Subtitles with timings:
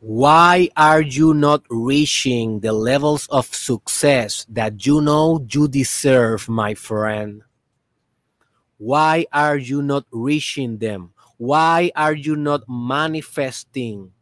[0.00, 6.74] Why are you not reaching the levels of success that you know you deserve, my
[6.74, 7.42] friend?
[8.76, 11.14] Why are you not reaching them?
[11.36, 14.12] Why are you not manifesting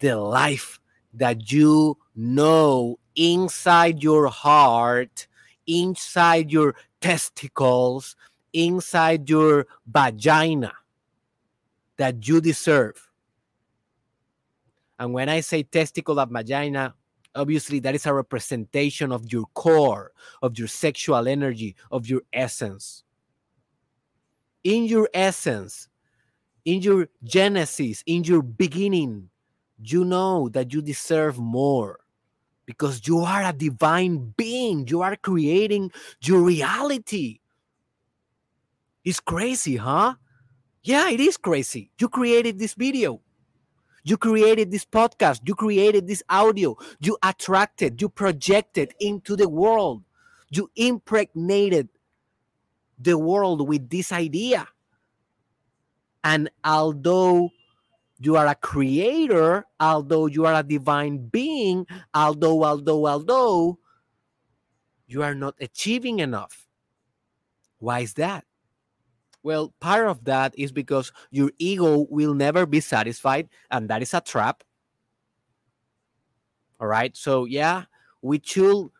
[0.00, 0.80] the life
[1.14, 5.28] that you know inside your heart,
[5.68, 8.16] inside your testicles,
[8.52, 10.72] inside your vagina
[11.96, 13.11] that you deserve?
[15.02, 16.94] And when I say testicle of vagina,
[17.34, 20.12] obviously that is a representation of your core,
[20.42, 23.02] of your sexual energy, of your essence.
[24.62, 25.88] In your essence,
[26.64, 29.28] in your genesis, in your beginning,
[29.82, 31.98] you know that you deserve more
[32.64, 34.86] because you are a divine being.
[34.86, 37.40] You are creating your reality.
[39.04, 40.14] It's crazy, huh?
[40.84, 41.90] Yeah, it is crazy.
[41.98, 43.20] You created this video.
[44.04, 45.40] You created this podcast.
[45.46, 46.76] You created this audio.
[47.00, 50.02] You attracted, you projected into the world.
[50.50, 51.88] You impregnated
[52.98, 54.68] the world with this idea.
[56.24, 57.50] And although
[58.20, 63.78] you are a creator, although you are a divine being, although, although, although,
[65.06, 66.68] you are not achieving enough.
[67.78, 68.44] Why is that?
[69.42, 74.14] Well, part of that is because your ego will never be satisfied, and that is
[74.14, 74.62] a trap.
[76.80, 77.16] All right.
[77.16, 77.84] So, yeah,
[78.22, 78.90] we should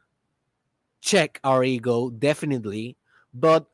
[1.01, 2.97] check our ego definitely.
[3.35, 3.67] But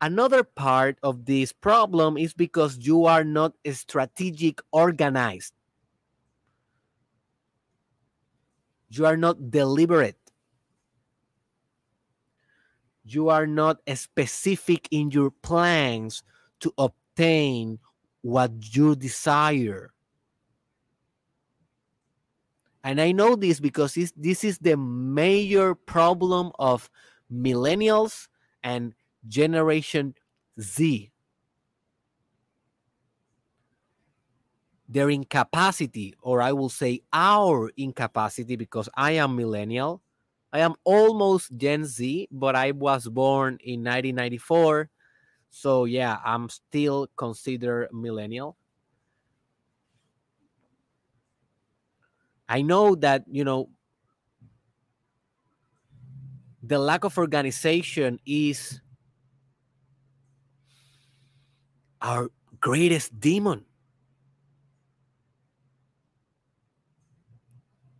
[0.00, 5.54] another part of this problem is because you are not strategic organized,
[8.90, 10.18] you are not deliberate
[13.04, 16.22] you are not specific in your plans
[16.60, 17.78] to obtain
[18.22, 19.92] what you desire.
[22.84, 26.90] And I know this because this is the major problem of
[27.32, 28.28] millennials
[28.62, 28.94] and
[29.28, 30.14] Generation
[30.60, 31.10] Z.
[34.88, 40.02] Their incapacity, or I will say our incapacity, because I am millennial,
[40.52, 44.90] I am almost Gen Z, but I was born in 1994.
[45.50, 48.56] So yeah, I'm still considered millennial.
[52.48, 53.70] I know that, you know,
[56.62, 58.80] the lack of organization is
[62.02, 62.30] our
[62.60, 63.64] greatest demon.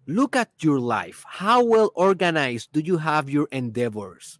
[0.07, 1.25] Look at your life.
[1.27, 4.39] How well organized do you have your endeavors?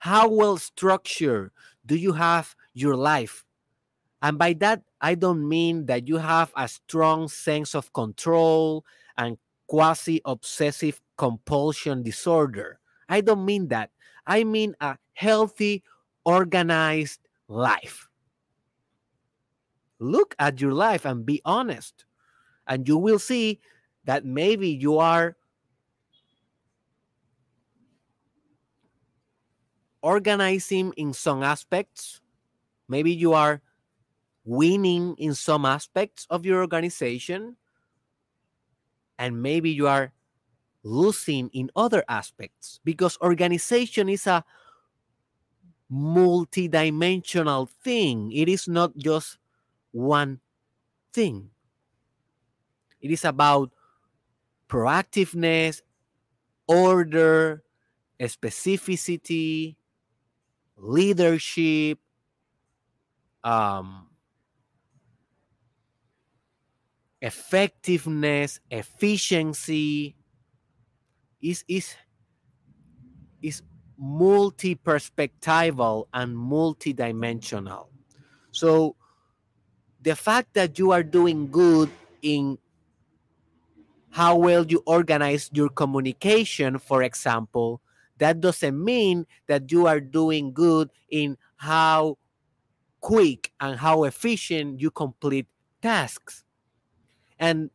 [0.00, 1.50] How well structured
[1.84, 3.44] do you have your life?
[4.22, 8.84] And by that, I don't mean that you have a strong sense of control
[9.16, 12.78] and quasi obsessive compulsion disorder.
[13.08, 13.90] I don't mean that.
[14.26, 15.82] I mean a healthy,
[16.24, 18.08] organized life.
[19.98, 22.04] Look at your life and be honest,
[22.66, 23.60] and you will see
[24.06, 25.36] that maybe you are
[30.02, 32.20] organizing in some aspects,
[32.88, 33.60] maybe you are
[34.44, 37.56] winning in some aspects of your organization,
[39.18, 40.12] and maybe you are
[40.84, 44.44] losing in other aspects because organization is a
[45.90, 48.32] multidimensional thing.
[48.32, 49.38] It is not just
[49.92, 50.40] one
[51.12, 51.50] thing.
[53.00, 53.72] It is about
[54.68, 55.82] proactiveness,
[56.66, 57.62] order,
[58.20, 59.76] specificity,
[60.76, 61.98] leadership,
[63.44, 64.08] um,
[67.22, 70.16] effectiveness, efficiency
[71.40, 71.94] is is
[73.42, 73.62] is
[73.98, 77.86] multi-perspectival and multidimensional.
[78.50, 78.96] So
[80.02, 81.90] the fact that you are doing good
[82.22, 82.58] in
[84.16, 87.82] how well you organize your communication, for example,
[88.16, 92.16] that doesn't mean that you are doing good in how
[93.02, 95.46] quick and how efficient you complete
[95.82, 96.44] tasks.
[97.38, 97.68] And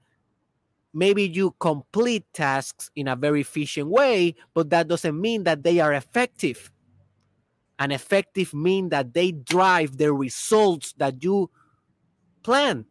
[0.95, 5.79] maybe you complete tasks in a very efficient way, but that doesn't mean that they
[5.79, 6.71] are effective.
[7.77, 11.51] And effective mean that they drive the results that you
[12.41, 12.87] plan.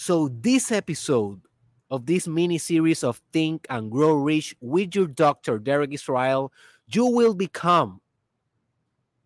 [0.00, 1.42] So, this episode
[1.90, 6.54] of this mini series of Think and Grow Rich with your doctor, Derek Israel,
[6.88, 8.00] you will become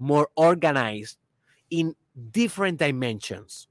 [0.00, 1.16] more organized
[1.70, 1.94] in
[2.32, 3.68] different dimensions.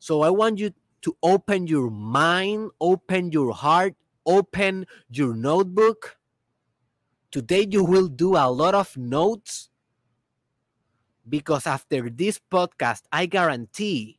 [0.00, 3.94] So I want you to open your mind, open your heart,
[4.26, 6.16] open your notebook.
[7.30, 9.70] Today you will do a lot of notes
[11.28, 14.18] because after this podcast, I guarantee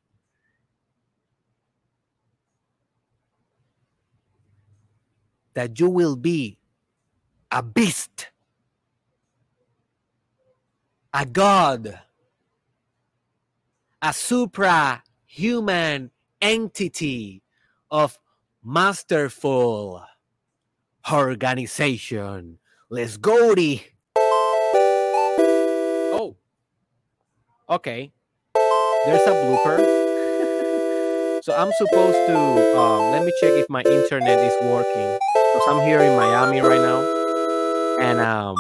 [5.55, 6.59] that you will be
[7.51, 8.27] a beast,
[11.13, 11.99] a god,
[14.01, 16.11] a supra human
[16.41, 17.41] entity
[17.89, 18.19] of
[18.63, 20.03] masterful
[21.11, 22.59] organization.
[22.89, 23.53] Let's go.
[26.13, 26.35] Oh,
[27.69, 28.11] okay.
[29.05, 29.77] There's a blooper.
[31.43, 35.19] so I'm supposed to um, let me check if my internet is working
[35.55, 36.99] because I'm here in Miami right now,
[38.03, 38.55] and um,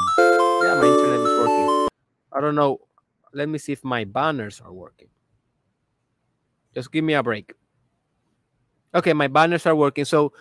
[0.63, 1.87] yeah, my internet is working.
[2.31, 2.79] I don't know.
[3.33, 5.09] Let me see if my banners are working.
[6.73, 7.53] Just give me a break.
[8.93, 10.05] Okay, my banners are working.
[10.05, 10.31] So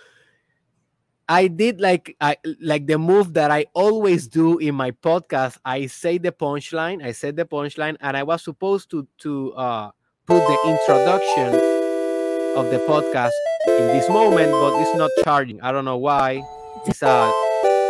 [1.29, 5.59] I did like I like the move that I always do in my podcast.
[5.65, 9.91] I say the punchline, I said the punchline, and I was supposed to to uh,
[10.25, 11.74] put the introduction
[12.57, 13.35] of the podcast
[13.67, 15.61] in this moment, but it's not charging.
[15.61, 16.43] I don't know why.
[16.87, 17.31] It's a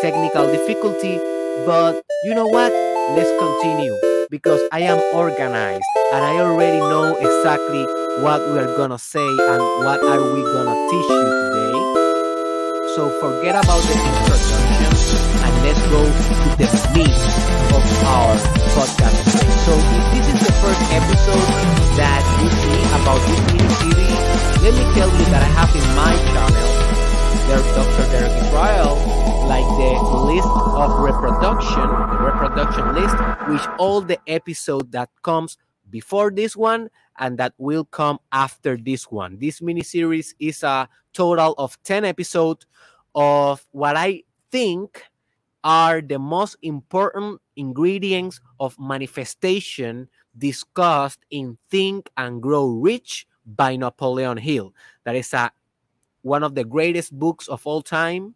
[0.00, 1.18] technical difficulty,
[1.66, 2.72] but you know what?
[3.16, 3.94] Let's continue
[4.30, 7.84] because I am organized and I already know exactly
[8.24, 11.76] what we are gonna say and what are we gonna teach you today.
[12.96, 14.60] So forget about the introduction
[15.44, 17.20] and let's go to the meat
[17.76, 18.34] of our
[18.72, 19.20] podcast.
[19.66, 21.50] So if this is the first episode
[21.98, 24.22] that you see about this mini series,
[24.62, 26.70] let me tell you that I have in my channel,
[27.50, 28.06] there's Dr.
[28.14, 28.94] Derek Israel,
[29.50, 29.90] like the
[30.22, 33.16] list of reproduction, the reproduction list,
[33.50, 35.58] which all the episode that comes
[35.90, 36.88] before this one
[37.18, 39.36] and that will come after this one.
[39.40, 42.66] This mini series is a total of 10 episodes
[43.16, 45.02] of what I think
[45.64, 54.36] are the most important ingredients of manifestation discussed in Think and Grow Rich by Napoleon
[54.36, 54.74] Hill.
[55.04, 55.50] That is a
[56.22, 58.34] one of the greatest books of all time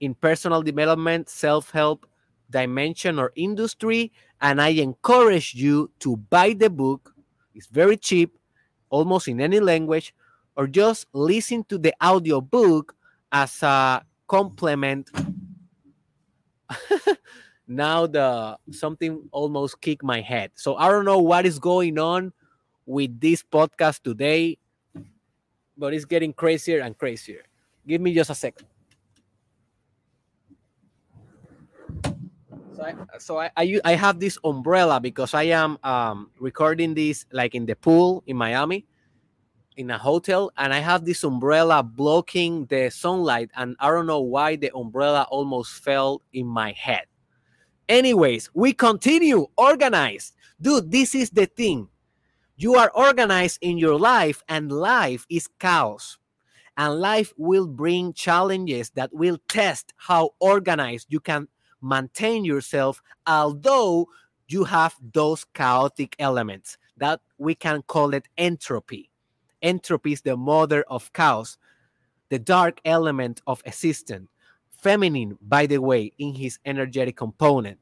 [0.00, 2.06] in personal development, self-help
[2.50, 7.12] dimension or industry and I encourage you to buy the book
[7.54, 8.38] it's very cheap,
[8.88, 10.14] almost in any language,
[10.56, 12.94] or just listen to the audio book
[13.30, 15.10] as a complement.
[17.76, 20.50] now the something almost kicked my head.
[20.54, 22.32] So I don't know what is going on
[22.86, 24.58] with this podcast today,
[25.76, 27.42] but it's getting crazier and crazier.
[27.86, 28.66] Give me just a second.
[32.74, 37.26] So I, so I, I, I have this umbrella because I am um, recording this
[37.30, 38.86] like in the pool in Miami,
[39.76, 44.20] in a hotel, and I have this umbrella blocking the sunlight, and I don't know
[44.20, 47.06] why the umbrella almost fell in my head.
[47.88, 50.90] Anyways, we continue organized, dude.
[50.90, 51.88] This is the thing.
[52.56, 56.18] You are organized in your life, and life is chaos.
[56.76, 61.48] And life will bring challenges that will test how organized you can
[61.82, 64.08] maintain yourself, although
[64.48, 69.10] you have those chaotic elements that we can call it entropy.
[69.60, 71.58] Entropy is the mother of chaos,
[72.30, 74.28] the dark element of existence,
[74.82, 77.78] feminine, by the way, in his energetic component.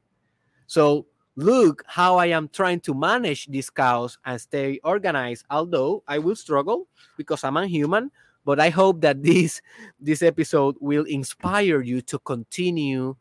[0.67, 6.19] So, look how I am trying to manage this chaos and stay organized, although I
[6.19, 8.11] will struggle because I'm a human.
[8.45, 9.61] But I hope that this
[9.99, 13.15] this episode will inspire you to continue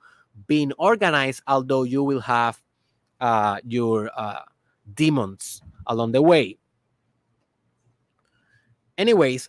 [0.46, 2.60] being organized, although you will have
[3.20, 4.40] uh, your uh,
[4.94, 6.56] demons along the way.
[8.96, 9.48] Anyways,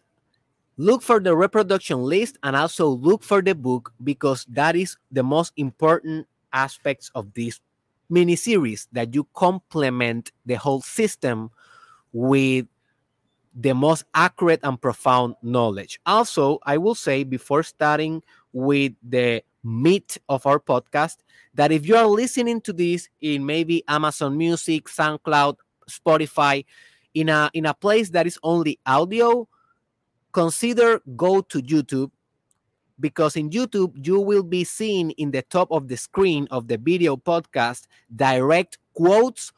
[0.77, 5.23] look for the reproduction list and also look for the book because that is the
[5.23, 7.59] most important aspects of this
[8.09, 11.49] mini series that you complement the whole system
[12.13, 12.65] with
[13.53, 15.99] the most accurate and profound knowledge.
[16.05, 18.23] Also, I will say before starting
[18.53, 21.17] with the meat of our podcast
[21.53, 25.57] that if you are listening to this in maybe Amazon Music, SoundCloud,
[25.89, 26.65] Spotify,
[27.13, 29.47] in a in a place that is only audio,
[30.31, 32.11] consider go to YouTube
[32.99, 36.77] because in YouTube you will be seeing in the top of the screen of the
[36.77, 39.51] video podcast direct quotes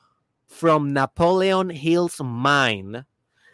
[0.48, 3.06] from Napoleon Hill's mind.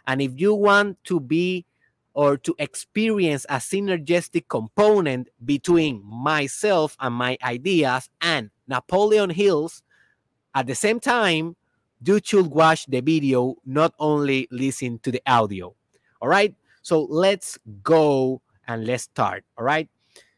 [0.07, 1.65] And if you want to be
[2.13, 9.81] or to experience a synergistic component between myself and my ideas and Napoleon Hill's
[10.55, 11.55] At the same time,
[12.03, 15.75] you should watch the video, not only listen to the audio.
[16.21, 16.55] All right.
[16.81, 19.43] So let's go and let's start.
[19.57, 19.89] All right.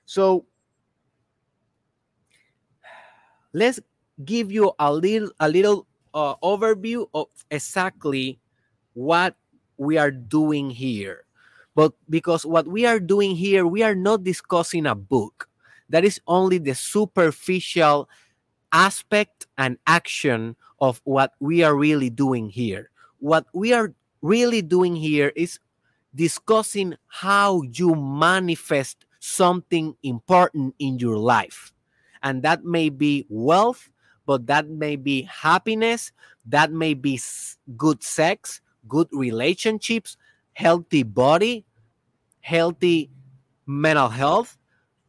[0.06, 0.46] So
[3.54, 3.80] let's
[4.26, 8.40] give you a little a little uh, overview of exactly
[8.94, 9.36] what
[9.78, 11.26] we are doing here.
[11.76, 15.48] But because what we are doing here, we are not discussing a book.
[15.90, 18.10] That is only the superficial
[18.72, 22.90] aspect and action of what we are really doing here.
[23.20, 25.60] What we are really doing here is
[26.16, 31.72] discussing how you manifest something important in your life.
[32.24, 33.90] And that may be wealth,
[34.26, 36.12] but that may be happiness,
[36.46, 37.20] that may be
[37.78, 40.18] good sex, good relationships,
[40.54, 41.66] healthy body,
[42.42, 43.10] healthy
[43.66, 44.58] mental health.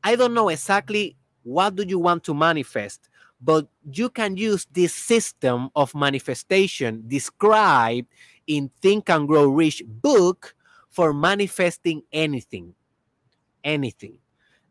[0.04, 3.08] I don't know exactly what do you want to manifest,
[3.40, 8.08] but you can use this system of manifestation described
[8.46, 10.54] in Think and Grow Rich book
[10.92, 12.74] for manifesting anything.
[13.64, 14.18] Anything.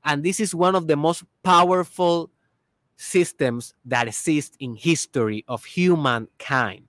[0.06, 2.32] And this is one of the most powerful
[2.96, 6.84] systems that exist in history of humankind.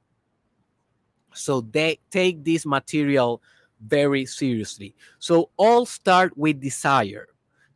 [1.35, 3.43] So they take this material
[3.81, 4.95] very seriously.
[5.19, 7.29] So all start with desire.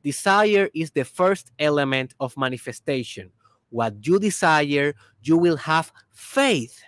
[0.05, 3.31] Desire is the first element of manifestation.
[3.71, 6.83] What you desire, you will have faith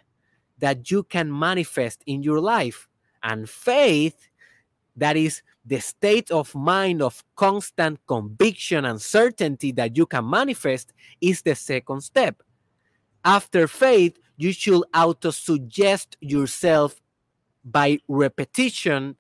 [0.59, 2.89] that you can manifest in your life.
[3.23, 4.29] And faith,
[4.99, 10.93] that is the state of mind of constant conviction and certainty that you can manifest,
[11.21, 12.43] is the second step.
[13.25, 17.01] After faith, you should auto suggest yourself
[17.65, 19.17] by repetition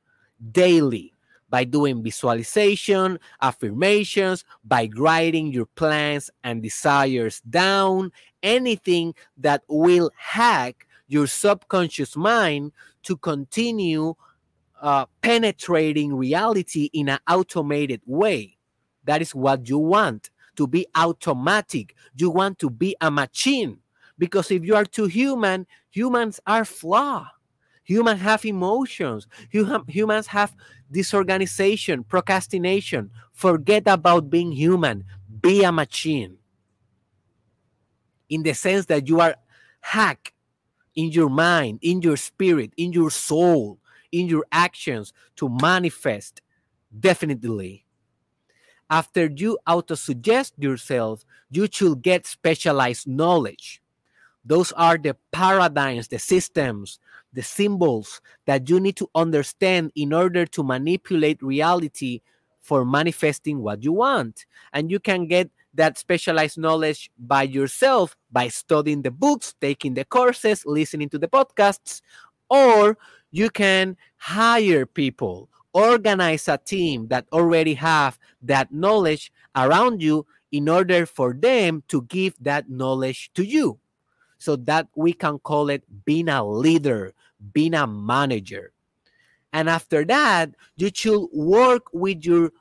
[0.52, 1.12] daily
[1.50, 10.86] by doing visualization, affirmations, by writing your plans and desires down, anything that will hack
[11.06, 14.14] your subconscious mind to continue
[14.80, 18.56] uh, penetrating reality in an automated way.
[19.04, 21.94] That is what you want to be automatic.
[22.16, 23.78] You want to be a machine
[24.18, 27.26] because if you are too human, humans are flawed.
[27.84, 29.26] Humans have emotions.
[29.50, 30.54] Humans have
[30.90, 33.10] disorganization, procrastination.
[33.32, 35.04] Forget about being human.
[35.40, 36.36] Be a machine.
[38.28, 39.36] In the sense that you are
[39.80, 40.32] hacked
[40.94, 43.78] in your mind, in your spirit, in your soul,
[44.12, 46.42] in your actions to manifest
[46.98, 47.84] definitely.
[48.90, 53.82] After you auto suggest yourself, you should get specialized knowledge.
[54.44, 56.98] Those are the paradigms, the systems,
[57.34, 62.22] the symbols that you need to understand in order to manipulate reality
[62.62, 64.46] for manifesting what you want.
[64.72, 70.04] And you can get that specialized knowledge by yourself by studying the books, taking the
[70.04, 72.00] courses, listening to the podcasts,
[72.48, 72.96] or
[73.30, 80.68] you can hire people, organize a team that already have that knowledge around you in
[80.68, 83.78] order for them to give that knowledge to you
[84.38, 87.12] so that we can call it being a leader,
[87.52, 88.72] being a manager.
[89.52, 92.52] And after that, you should work with your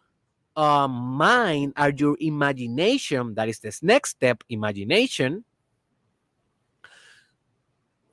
[0.56, 3.36] uh, mind or your imagination.
[3.36, 5.46] That is the next step, imagination.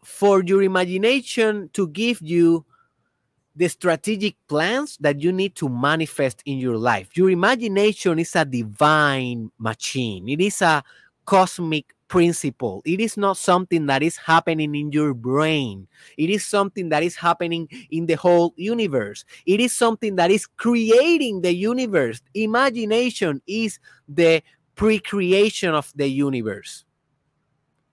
[0.05, 2.65] For your imagination to give you
[3.57, 7.17] the strategic plans that you need to manifest in your life.
[7.17, 10.83] Your imagination is a divine machine, it is a
[11.25, 12.83] cosmic principle.
[12.85, 15.89] It is not something that is happening in your brain.
[16.17, 19.25] It is something that is happening in the whole universe.
[19.47, 22.23] It is something that is creating the universe.
[22.35, 24.43] Imagination is the
[24.77, 26.85] pre creation of the universe.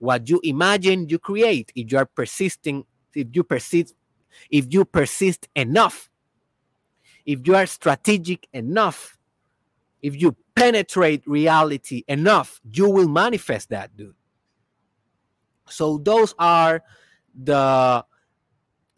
[0.02, 1.70] What you imagine, you create.
[1.76, 3.94] If you are persisting, if you persist,
[4.50, 6.10] if you persist enough,
[7.24, 9.16] if you are strategic enough,
[10.02, 14.16] if you penetrate reality enough, you will manifest that, dude.
[15.68, 16.82] So those are
[17.32, 18.04] the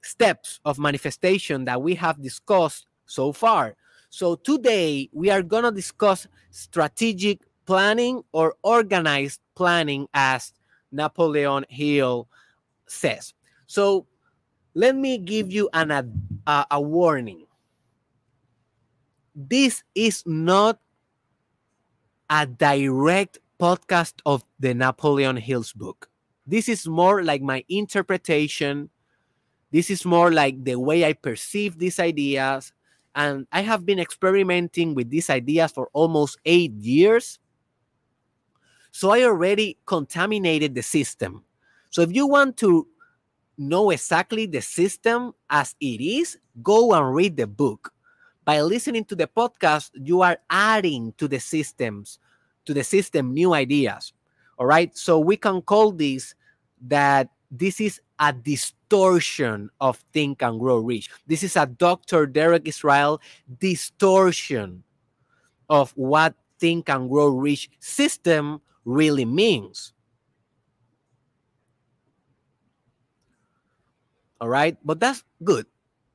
[0.00, 3.76] steps of manifestation that we have discussed so far.
[4.08, 10.53] So today we are going to discuss strategic planning or organized planning as
[10.94, 12.28] Napoleon Hill
[12.86, 13.34] says.
[13.66, 14.06] So
[14.74, 15.90] let me give you an
[16.46, 17.46] uh, a warning.
[19.34, 20.78] This is not
[22.30, 26.08] a direct podcast of the Napoleon Hill's book.
[26.46, 28.90] This is more like my interpretation.
[29.72, 32.72] This is more like the way I perceive these ideas.
[33.14, 37.38] And I have been experimenting with these ideas for almost eight years.
[38.94, 41.42] So I already contaminated the system.
[41.90, 42.86] So if you want to
[43.58, 47.92] know exactly the system as it is, go and read the book.
[48.44, 52.20] By listening to the podcast, you are adding to the systems,
[52.66, 54.12] to the system, new ideas.
[54.58, 54.96] All right.
[54.96, 56.36] So we can call this
[56.86, 61.10] that this is a distortion of Think and Grow Rich.
[61.26, 62.26] This is a Dr.
[62.26, 63.20] Derek Israel
[63.58, 64.84] distortion
[65.68, 69.92] of what Think and Grow Rich system really means.
[74.40, 75.66] All right, but that's good.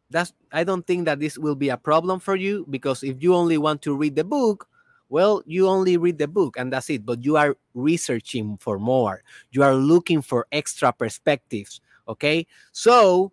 [0.10, 3.34] That's I don't think that this will be a problem for you because if you
[3.36, 4.68] only want to read the book,
[5.10, 7.06] well, you only read the book and that's it.
[7.06, 9.24] But you are researching for more.
[9.52, 11.82] You are looking for extra perspectives.
[12.08, 13.32] Okay, so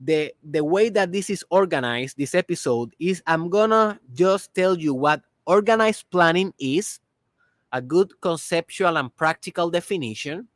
[0.00, 4.94] the the way that this is organized, this episode is I'm gonna just tell you
[4.94, 7.00] what organized planning is,
[7.76, 10.48] a good conceptual and practical definition,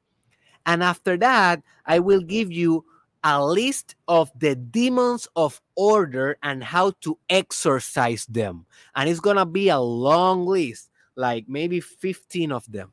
[0.64, 2.84] and after that, I will give you
[3.22, 8.64] a list of the demons of order and how to exorcise them.
[8.94, 12.92] And it's going to be a long list, like maybe 15 of them.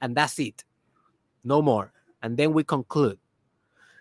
[0.00, 0.64] And that's it.
[1.42, 1.92] No more.
[2.22, 3.18] And then we conclude.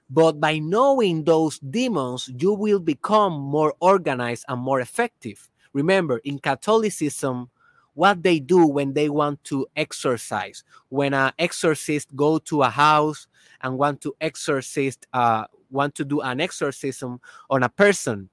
[0.09, 5.49] But by knowing those demons, you will become more organized and more effective.
[5.73, 7.49] Remember, in Catholicism,
[7.95, 13.27] what they do when they want to exorcise, when an exorcist go to a house
[13.61, 18.29] and want to exorcist uh, want to do an exorcism on a person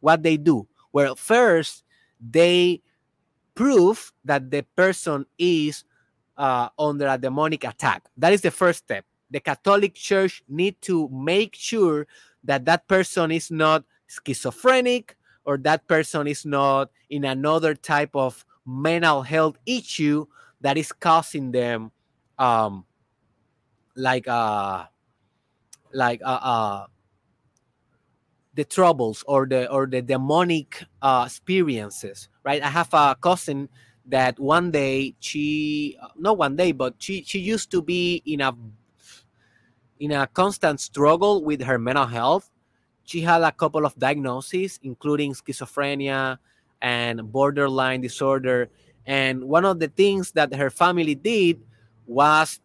[0.00, 0.66] what they do?
[0.92, 1.84] Well first
[2.20, 2.82] they
[3.54, 5.84] prove that the person is
[6.36, 8.02] uh, under a demonic attack.
[8.16, 9.04] That is the first step.
[9.30, 12.06] The catholic church need to make sure
[12.44, 18.44] that that person is not schizophrenic or that person is not in another type of
[18.66, 20.26] mental health issue
[20.60, 21.90] that is causing them
[22.38, 22.84] um,
[23.96, 24.84] like uh
[25.92, 26.86] like uh, uh
[28.54, 32.62] the troubles or the or the demonic uh experiences right?
[32.62, 33.68] I have a cousin
[34.06, 38.54] that one day she not one day but she she used to be in a
[40.00, 42.50] in a constant struggle with her mental health.
[43.04, 46.38] She had a couple of diagnoses including schizophrenia
[46.84, 48.68] and borderline disorder
[49.06, 51.60] and one of the things that her family did
[52.06, 52.60] was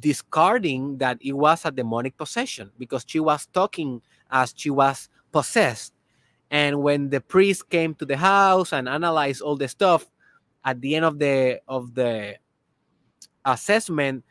[0.00, 5.94] discarding that it was a demonic possession because she was talking as she was possessed.
[6.50, 10.10] And when the priest came to the house and analyzed all the stuff,
[10.64, 12.36] at the end of the of the
[13.44, 14.24] assessment,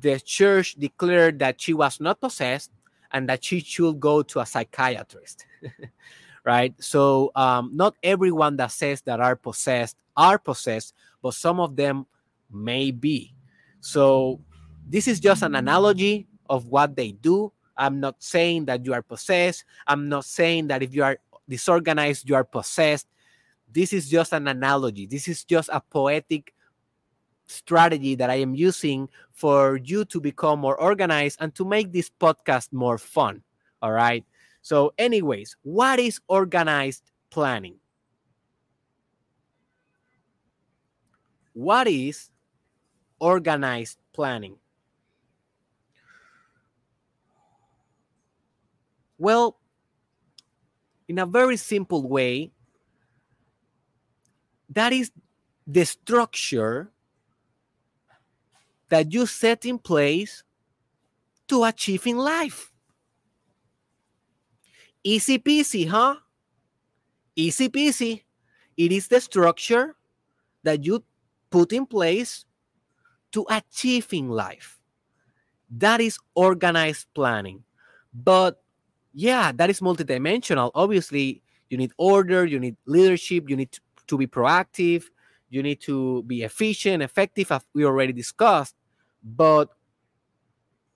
[0.00, 2.70] the church declared that she was not possessed
[3.12, 5.46] and that she should go to a psychiatrist.
[6.46, 6.72] right?
[6.78, 12.06] So um, not everyone that says that are possessed are possessed, but some of them
[12.50, 13.34] may be.
[13.80, 14.40] So
[14.88, 17.52] this is just an analogy of what they do.
[17.76, 19.64] I'm not saying that you are possessed.
[19.86, 23.08] I'm not saying that if you are disorganized, you are possessed.
[23.70, 25.06] This is just an analogy.
[25.06, 26.54] This is just a poetic
[27.46, 32.10] strategy that I am using for you to become more organized and to make this
[32.10, 33.42] podcast more fun.
[33.82, 34.24] All right.
[34.66, 37.76] So, anyways, what is organized planning?
[41.52, 42.30] What is
[43.20, 44.56] organized planning?
[49.18, 49.56] Well,
[51.06, 52.50] in a very simple way,
[54.70, 55.12] that is
[55.64, 56.90] the structure
[58.88, 60.42] that you set in place
[61.46, 62.72] to achieve in life.
[65.06, 66.16] Easy peasy, huh?
[67.36, 68.24] Easy peasy.
[68.76, 69.94] It is the structure
[70.64, 71.04] that you
[71.48, 72.44] put in place
[73.30, 74.80] to achieve in life.
[75.70, 77.62] That is organized planning.
[78.12, 78.60] But
[79.14, 80.72] yeah, that is multidimensional.
[80.74, 81.40] Obviously,
[81.70, 85.04] you need order, you need leadership, you need to, to be proactive,
[85.50, 88.74] you need to be efficient, effective, as we already discussed.
[89.22, 89.68] But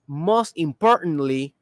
[0.05, 1.55] most importantly,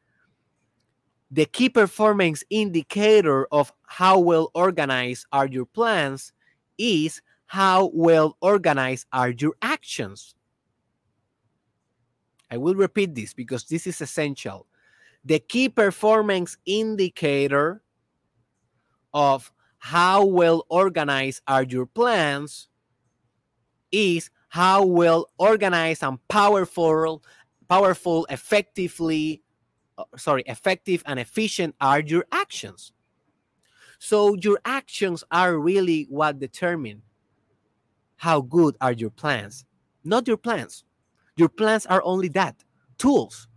[1.32, 6.34] the key performance indicator of how well organized are your plans
[6.78, 10.36] is how well organized are your actions.
[12.52, 14.65] I will repeat this because this is essential
[15.26, 17.82] the key performance indicator
[19.13, 22.68] of how well organized are your plans
[23.92, 27.24] is how well organized and powerful
[27.68, 29.42] powerful effectively
[30.18, 32.92] sorry effective and efficient are your actions
[34.00, 37.02] so your actions are really what determine
[38.18, 39.66] how good are your plans
[40.04, 40.84] not your plans
[41.36, 42.56] your plans are only that
[42.98, 43.50] tools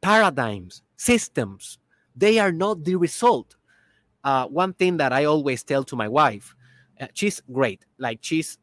[0.00, 1.78] paradigms, systems.
[2.16, 3.56] They are not the result.
[4.24, 6.54] Uh, one thing that I always tell to my wife,
[7.00, 7.84] uh, she's great.
[7.98, 8.58] Like she's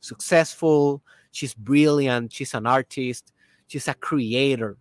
[0.00, 3.32] successful, she's brilliant, she's an artist,
[3.66, 4.76] she's a creator.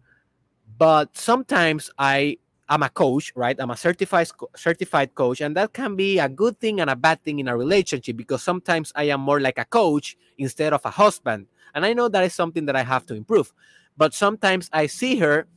[0.77, 2.37] But sometimes I
[2.69, 3.55] I'm a coach, right?
[3.57, 7.23] I'm a certified certified coach, and that can be a good thing and a bad
[7.23, 10.89] thing in a relationship because sometimes I am more like a coach instead of a
[10.89, 13.53] husband, and I know that is something that I have to improve.
[13.95, 15.47] But sometimes I see her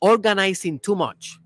[0.00, 1.38] organizing too much,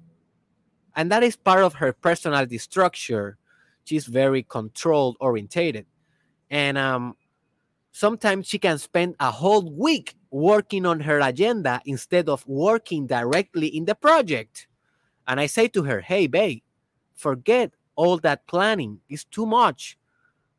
[0.95, 3.39] and that is part of her personality structure.
[3.85, 5.87] She's very controlled orientated,
[6.51, 7.17] and um,
[7.97, 13.69] sometimes she can spend a whole week working on her agenda instead of working directly
[13.69, 14.69] in the project.
[15.27, 16.61] And I say to her, hey, babe,
[17.15, 19.01] forget all that planning.
[19.09, 19.97] It's too much.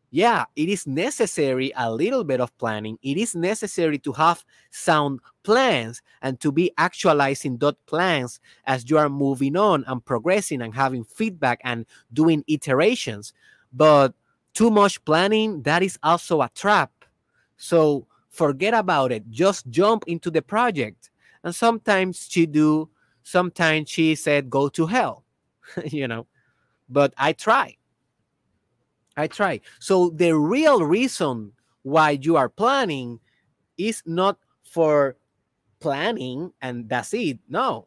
[0.10, 2.98] Yeah, it is necessary a little bit of planning.
[3.04, 8.98] It is necessary to have sound plans and to be actualizing those plans as you
[8.98, 13.32] are moving on and progressing and having feedback and doing iterations.
[13.72, 14.16] But
[14.56, 16.92] too much planning, that is also a trap.
[17.58, 19.30] So forget about it.
[19.30, 21.10] Just jump into the project.
[21.44, 22.90] And sometimes she do
[23.24, 25.26] sometimes she said go to hell
[25.86, 26.28] you know.
[26.90, 27.76] But i try.
[29.18, 29.60] I try.
[29.80, 33.20] So the real reason why you are planning
[33.78, 35.18] is not for
[35.80, 37.40] planning and that's it.
[37.50, 37.84] No.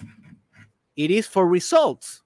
[0.97, 2.23] It is for results.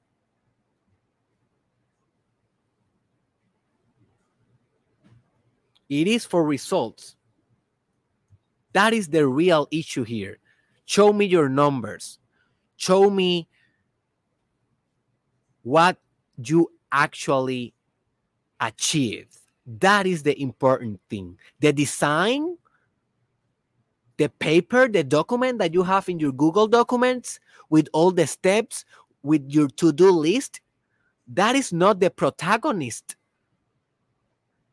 [5.88, 7.16] It is for results
[8.74, 10.38] that is the real issue here.
[10.84, 12.18] Show me your numbers.
[12.76, 13.48] Show me
[15.62, 15.96] what
[16.37, 17.72] you actually
[18.60, 19.38] achieved.
[19.66, 21.38] That is the important thing.
[21.60, 22.58] The design,
[24.16, 27.38] the paper, the document that you have in your Google documents
[27.70, 28.84] with all the steps,
[29.22, 30.60] with your to do list,
[31.28, 33.16] that is not the protagonist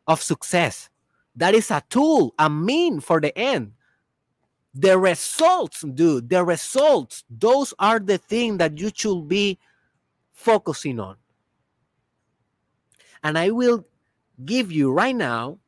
[0.07, 0.89] of success.
[1.35, 3.73] That is a tool, a mean for the end
[4.73, 9.59] the results, dude, the results, those are the thing that you should be
[10.33, 11.17] focusing on.
[13.23, 13.85] And I will
[14.43, 15.59] give you right now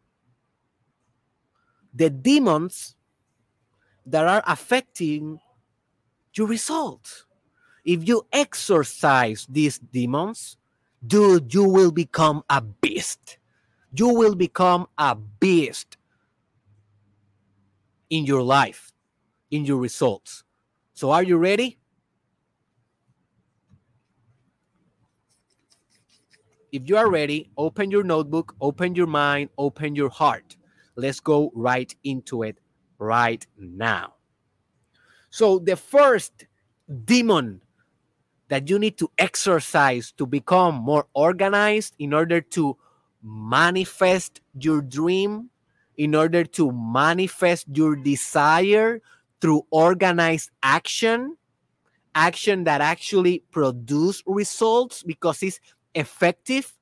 [1.94, 2.96] the demons
[4.06, 5.40] that are affecting
[6.34, 7.26] your results.
[7.86, 10.58] If you exorcise these demons,
[11.06, 13.38] dude, you will become a beast.
[13.94, 15.98] You will become a beast
[18.10, 18.93] in your life
[19.54, 20.44] in your results.
[20.96, 21.78] So, are you ready?
[26.72, 30.58] If you are ready, open your notebook, open your mind, open your heart.
[30.96, 32.58] Let's go right into it
[32.98, 34.16] right now.
[35.30, 36.46] So, the first
[37.06, 37.62] demon
[38.48, 42.76] that you need to exercise to become more organized in order to
[43.22, 45.52] manifest your dream,
[45.96, 49.00] in order to manifest your desire
[49.44, 51.36] through organized action,
[52.16, 55.60] action that actually produce results because it's
[55.94, 56.74] effective.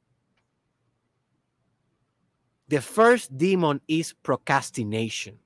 [2.67, 5.39] The first demon is procrastination.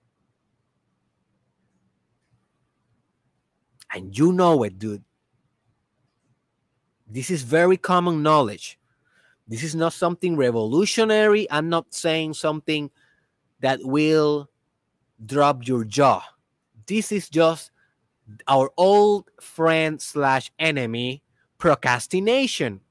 [3.94, 5.06] And you know it, dude.
[7.08, 8.78] This is very common knowledge.
[9.48, 11.50] This is not something revolutionary.
[11.50, 12.92] I'm not saying something
[13.62, 14.50] that will
[15.26, 16.22] drop your jaw
[16.88, 17.72] this is just
[18.48, 21.24] our old friend slash enemy
[21.58, 22.82] procrastination.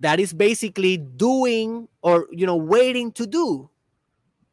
[0.00, 3.70] That is basically doing or you know waiting to do.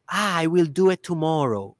[0.08, 1.76] Ah, i will do it tomorrow.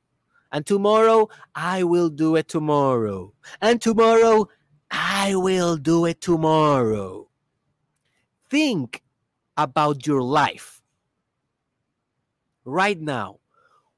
[0.53, 3.33] And tomorrow i will do it tomorrow.
[3.61, 4.49] And tomorrow
[4.91, 7.29] i will do it tomorrow.
[8.51, 9.03] Think
[9.57, 10.83] about your life
[12.65, 13.40] right now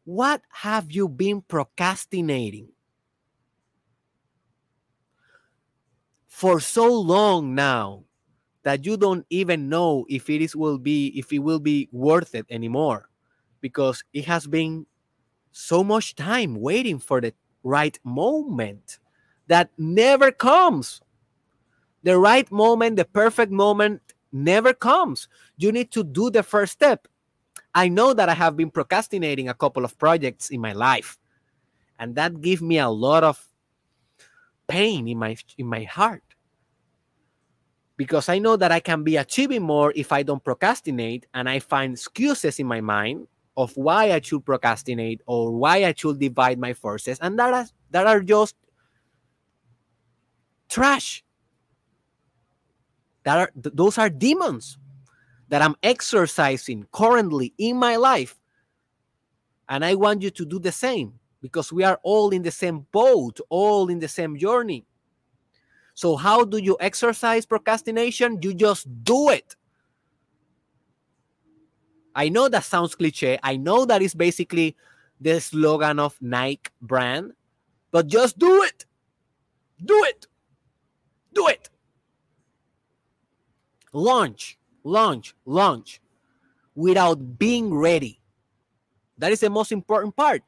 [0.04, 2.68] what have you been procrastinating?
[6.28, 8.04] For so long now
[8.64, 12.34] that you don't even know if it is will be if it will be worth
[12.34, 13.08] it anymore
[13.60, 14.86] because it has been
[15.52, 18.98] so much time waiting for the right moment
[19.48, 21.00] that never comes.
[22.02, 25.28] The right moment, the perfect moment never comes.
[25.56, 27.06] You need to do the first step.
[27.74, 31.18] I know that I have been procrastinating a couple of projects in my life,
[31.98, 33.46] and that gives me a lot of
[34.68, 36.22] pain in my in my heart
[37.96, 41.58] because I know that I can be achieving more if I don't procrastinate and I
[41.58, 46.58] find excuses in my mind of why I should procrastinate or why I should divide
[46.58, 48.56] my forces and that that are just
[50.68, 51.22] trash.
[53.24, 54.78] That are th- those are demons
[55.52, 58.40] that I'm exercising currently in my life.
[59.68, 61.12] And I want you to do the same
[61.42, 64.86] because we are all in the same boat, all in the same journey.
[65.92, 68.38] So, how do you exercise procrastination?
[68.40, 69.54] You just do it.
[72.14, 73.38] I know that sounds cliche.
[73.42, 74.74] I know that is basically
[75.20, 77.32] the slogan of Nike brand,
[77.90, 78.86] but just do it.
[79.84, 80.26] Do it.
[81.34, 81.68] Do it.
[83.92, 86.00] Launch, launch, launch
[86.74, 88.20] without being ready.
[89.18, 90.42] That is the most important part.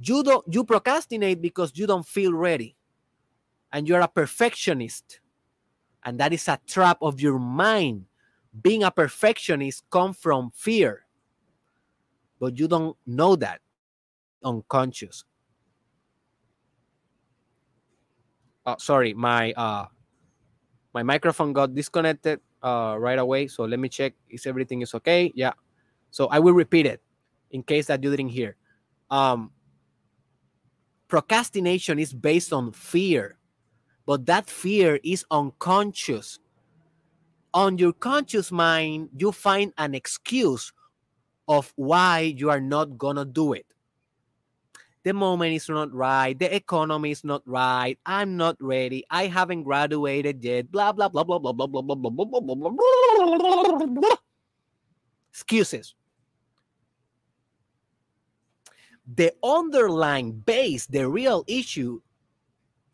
[0.00, 2.76] You don't you procrastinate because you don't feel ready.
[3.72, 5.20] And you're a perfectionist.
[6.04, 8.06] And that is a trap of your mind.
[8.62, 11.04] Being a perfectionist comes from fear.
[12.40, 13.60] But you don't know that
[14.42, 15.24] unconscious.
[18.64, 19.86] Oh, sorry, my uh
[20.94, 23.46] my microphone got disconnected uh right away.
[23.48, 25.32] So let me check if everything is okay.
[25.34, 25.52] Yeah.
[26.10, 27.02] So I will repeat it
[27.50, 28.56] in case that you didn't hear.
[29.10, 29.50] Um
[31.08, 33.38] procrastination is based on fear,
[34.06, 36.38] but that fear is unconscious.
[37.54, 40.72] On your conscious mind, you find an excuse
[41.48, 43.64] of why you are not gonna do it
[45.08, 49.62] the moment is not right, the economy is not right, I'm not ready, I haven't
[49.62, 53.86] graduated yet, blah blah blah blah blah blah blah blah blah blah blah blah blah
[53.86, 54.16] blah
[55.32, 55.94] excuses.
[59.08, 62.02] The underlying base, the real issue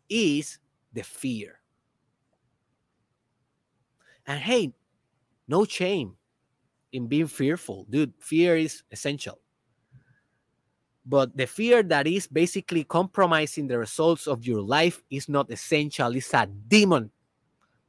[0.07, 0.59] is
[0.93, 1.59] the fear.
[4.25, 4.71] And hey,
[5.49, 6.15] no shame
[6.93, 7.85] in being fearful.
[7.89, 9.41] Dude, fear is essential
[11.05, 16.15] but the fear that is basically compromising the results of your life is not essential.
[16.15, 17.11] It's a demon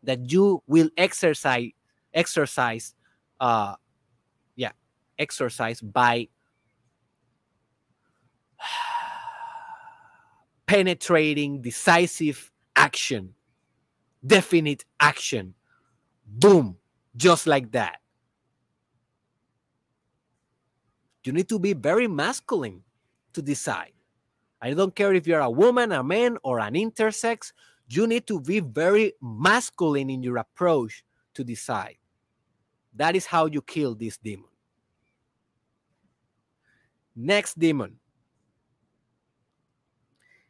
[0.02, 1.70] that you will exercise
[2.14, 2.94] exercise
[3.40, 3.74] uh
[4.54, 4.70] yeah
[5.18, 6.28] exercise by
[10.66, 13.34] penetrating decisive action
[14.26, 15.54] definite action.
[16.26, 16.76] Boom
[17.16, 18.00] just like that.
[21.24, 22.82] You need to be very masculine
[23.36, 23.92] to decide.
[24.60, 27.52] I don't care if you're a woman, a man, or an intersex,
[27.88, 31.96] you need to be very masculine in your approach to decide.
[32.94, 34.50] That is how you kill this demon.
[37.14, 37.98] Next demon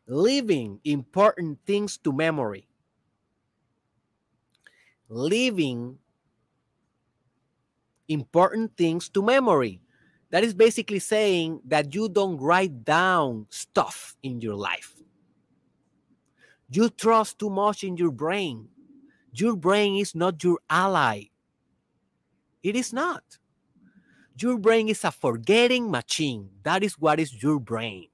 [0.07, 2.68] leaving important things to memory.
[5.09, 5.99] Leaving
[8.09, 9.81] important things to memory.
[10.37, 14.92] That is basically saying that you don't write down stuff in your life.
[16.68, 18.68] You trust too much in your brain.
[19.33, 21.33] Your brain is not your ally.
[22.62, 23.22] It is not.
[24.38, 26.51] Your brain is a forgetting machine.
[26.64, 28.09] That is what is your brain.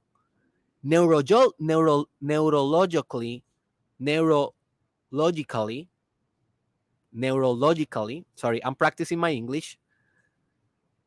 [0.84, 1.22] Neuro,
[1.58, 3.42] neuro, neurologically,
[4.00, 5.88] neurologically,
[7.12, 9.76] neurologically, sorry, I'm practicing my English.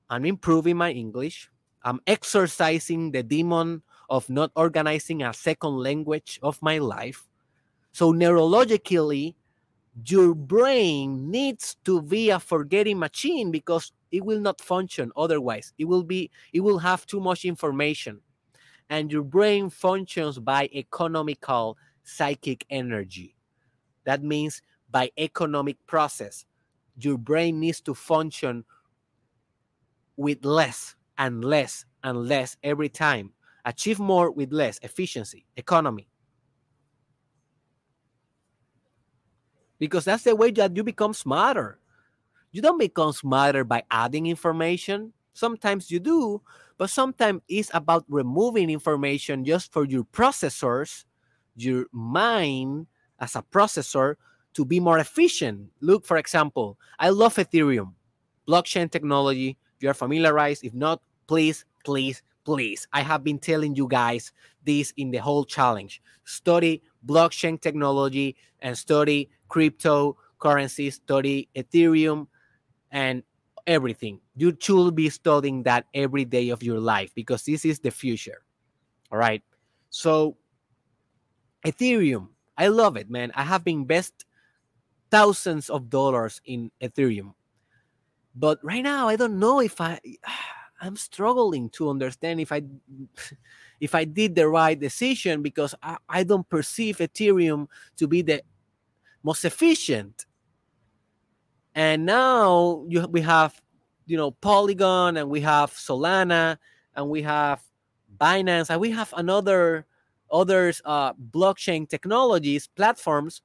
[0.10, 1.50] I'm improving my English.
[1.84, 7.28] I'm exercising the demon of not organizing a second language of my life.
[7.92, 9.36] So, neurologically,
[10.06, 15.74] your brain needs to be a forgetting machine because it will not function otherwise.
[15.78, 18.20] It will be, it will have too much information.
[18.90, 23.36] And your brain functions by economical psychic energy.
[24.04, 26.46] That means by economic process.
[26.98, 28.66] Your brain needs to function
[30.18, 33.32] with less and less and less every time.
[33.66, 36.08] Achieve more with less efficiency, economy.
[39.80, 41.80] Because that's the way that you become smarter.
[42.52, 45.12] You don't become smarter by adding information.
[45.34, 46.42] Sometimes you do,
[46.78, 51.04] but sometimes it's about removing information just for your processors,
[51.58, 52.88] your mind
[53.20, 54.16] as a processor
[54.54, 55.70] to be more efficient.
[55.82, 57.94] Look, for example, I love Ethereum,
[58.48, 60.64] blockchain technology, you're familiarized.
[60.64, 62.88] If not, please, please, please.
[62.92, 64.32] I have been telling you guys
[64.66, 66.02] this in the whole challenge.
[66.24, 72.26] Study blockchain technology and study cryptocurrency, study Ethereum
[72.90, 73.22] and
[73.68, 74.20] everything.
[74.36, 78.42] You should be studying that every day of your life because this is the future.
[79.12, 79.44] All right.
[79.92, 80.36] So,
[81.64, 83.32] Ethereum, I love it, man.
[83.36, 84.26] I have been best
[85.12, 87.34] thousands of dollars in Ethereum
[88.36, 90.00] but right now, I don't know if I,
[90.82, 92.64] I'm struggling to understand if I,
[93.80, 97.68] if I did the right decision because I, I don't perceive Ethereum
[97.98, 98.44] to be the
[99.24, 100.26] most efficient.
[101.74, 103.60] And now you, we have,
[104.06, 106.58] you know, Polygon and we have Solana
[106.96, 107.62] and we have
[108.18, 109.86] Binance and we have another
[110.32, 113.42] others uh, blockchain technologies platforms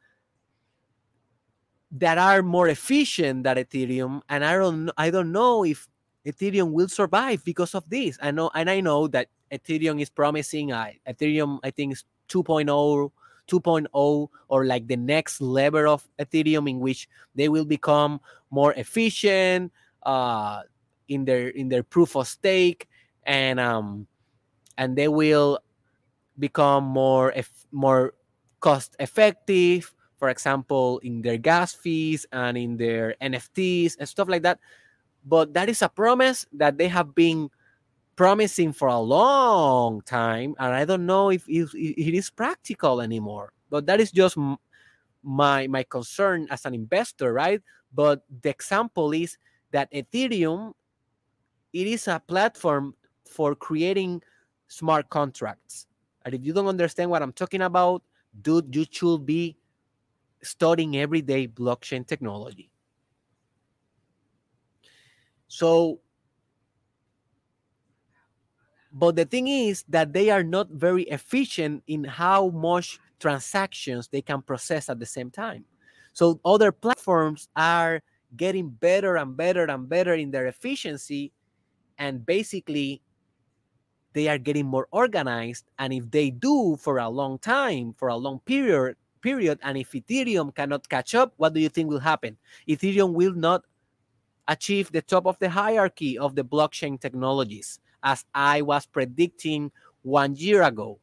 [1.92, 4.20] that are more efficient than Ethereum.
[4.28, 5.88] And I don't I don't know if
[6.26, 8.18] Ethereum will survive because of this.
[8.22, 13.10] I know and I know that Ethereum is promising uh, Ethereum I think is 2.0
[13.50, 19.72] 2.0 or like the next level of Ethereum in which they will become more efficient
[20.04, 20.62] uh,
[21.08, 22.88] in their in their proof of stake
[23.26, 24.06] and um
[24.78, 25.58] and they will
[26.38, 27.34] become more
[27.72, 28.14] more
[28.60, 34.42] cost effective for example in their gas fees and in their nfts and stuff like
[34.42, 34.60] that.
[35.24, 37.50] But that is a promise that they have been
[38.16, 43.52] promising for a long time and i don't know if, if it is practical anymore.
[43.70, 44.36] But that is just
[45.22, 47.62] my my concern as an investor right?
[47.92, 49.38] But the example is
[49.72, 50.74] that ethereum
[51.72, 54.22] it is a platform for creating
[54.68, 55.86] smart contracts.
[56.24, 58.02] And if you don't understand what i'm talking about
[58.42, 59.56] dude you should be
[60.42, 62.70] studying everyday blockchain technology
[65.48, 66.00] so
[68.92, 74.22] but the thing is that they are not very efficient in how much transactions they
[74.22, 75.64] can process at the same time.
[76.12, 78.02] So other platforms are
[78.36, 81.32] getting better and better and better in their efficiency.
[81.98, 83.02] And basically,
[84.12, 85.66] they are getting more organized.
[85.78, 89.92] And if they do for a long time, for a long period, period, and if
[89.92, 92.36] Ethereum cannot catch up, what do you think will happen?
[92.68, 93.64] Ethereum will not
[94.48, 99.70] achieve the top of the hierarchy of the blockchain technologies as I was predicting
[100.02, 100.98] one year ago.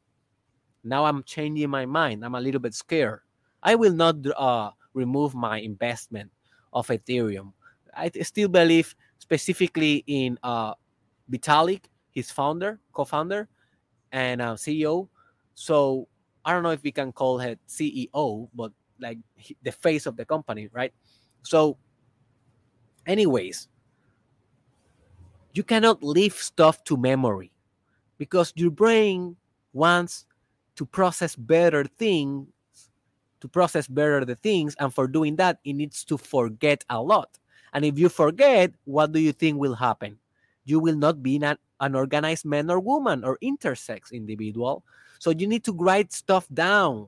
[0.83, 2.25] Now I'm changing my mind.
[2.25, 3.21] I'm a little bit scared.
[3.63, 6.31] I will not uh, remove my investment
[6.73, 7.53] of Ethereum.
[7.95, 10.73] I still believe specifically in uh,
[11.31, 13.47] Vitalik, his founder, co-founder,
[14.11, 15.09] and uh, CEO.
[15.55, 16.07] So
[16.47, 19.19] I don't know if we can call it CEO, but like
[19.63, 20.93] the face of the company, right?
[21.43, 21.77] So,
[23.05, 23.67] anyways,
[25.51, 27.51] you cannot leave stuff to memory
[28.17, 29.35] because your brain
[29.73, 30.25] wants
[30.77, 32.47] to process better things
[33.41, 37.37] to process better the things and for doing that it needs to forget a lot.
[37.73, 40.17] And if you forget what do you think will happen?
[40.63, 44.83] You will not be an, an organized man or woman or intersex individual
[45.19, 47.07] so you need to write stuff down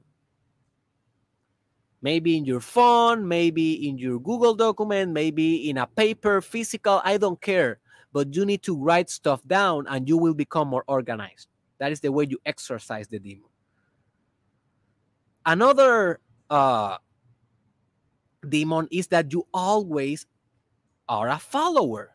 [2.02, 7.18] maybe in your phone maybe in your google document maybe in a paper physical i
[7.18, 7.80] don't care
[8.12, 11.48] but you need to write stuff down and you will become more organized.
[11.78, 13.50] That is the way you exercise the demon.
[15.46, 16.20] Another
[16.50, 16.98] uh,
[18.48, 20.26] demon is that you always
[21.08, 22.12] are a follower.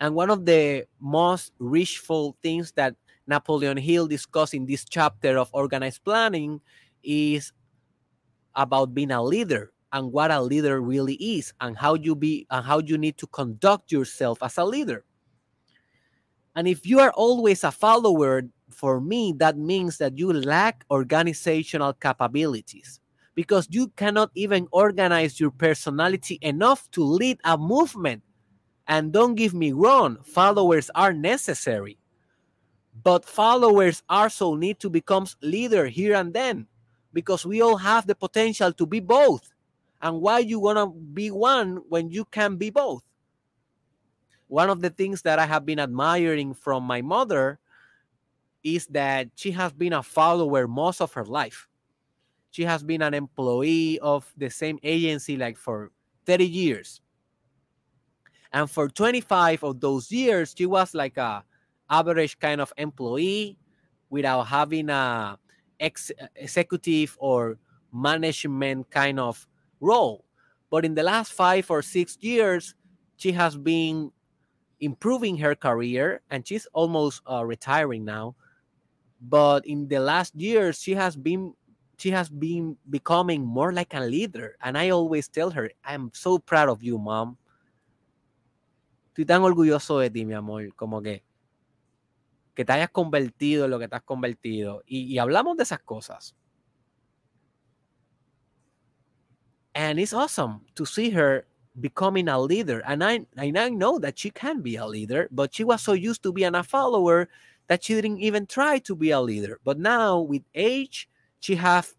[0.00, 2.94] And one of the most wishful things that
[3.28, 6.60] Napoleon Hill discussed in this chapter of organized planning
[7.04, 7.52] is
[8.54, 12.64] about being a leader and what a leader really is and how you be and
[12.64, 15.04] how you need to conduct yourself as a leader.
[16.56, 21.92] And if you are always a follower, for me, that means that you lack organizational
[21.94, 23.00] capabilities
[23.34, 28.22] because you cannot even organize your personality enough to lead a movement.
[28.88, 31.98] And don't give me wrong, followers are necessary.
[33.02, 36.66] But followers also need to become leader here and then
[37.12, 39.50] because we all have the potential to be both.
[40.00, 43.02] And why you want to be one when you can be both?
[44.46, 47.58] One of the things that i have been admiring from my mother
[48.62, 51.68] is that she has been a follower most of her life.
[52.50, 55.92] She has been an employee of the same agency like for
[56.26, 57.00] 30 years.
[58.52, 61.44] And for 25 of those years she was like a
[61.90, 63.56] average kind of employee
[64.10, 65.38] without having a
[65.80, 67.58] ex- executive or
[67.92, 69.46] management kind of
[69.80, 70.24] role.
[70.70, 72.74] But in the last five or six years,
[73.16, 74.12] she has been
[74.80, 78.36] improving her career and she's almost uh, retiring now.
[79.20, 81.54] But in the last years, she has been
[81.98, 84.56] she has been becoming more like a leader.
[84.62, 87.36] And I always tell her, I'm so proud of you, mom.
[89.10, 91.22] Estoy tan orgulloso de ti, mi amor, como que
[92.58, 94.82] que te hayas convertido en lo que te has convertido.
[94.84, 96.34] Y, y hablamos de esas cosas.
[99.74, 101.46] and it's awesome to see her
[101.78, 105.62] becoming a leader and I, I know that she can be a leader but she
[105.62, 107.28] was so used to being a follower
[107.68, 109.60] that she didn't even try to be a leader.
[109.62, 111.94] But now with age, she have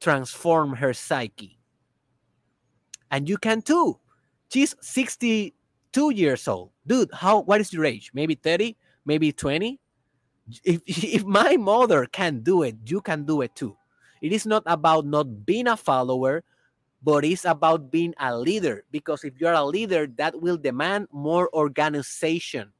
[0.00, 1.58] transformed her psyche.
[3.10, 4.00] And you can too.
[4.52, 6.70] She's 62 years old.
[6.86, 8.10] Dude, how what is your age?
[8.14, 8.76] Maybe 30,
[9.06, 9.80] maybe 20?
[10.62, 13.76] If if my mother can do it, you can do it too.
[14.20, 16.44] It is not about not being a follower,
[17.02, 18.84] but it's about being a leader.
[18.90, 22.72] Because if you're a leader, that will demand more organization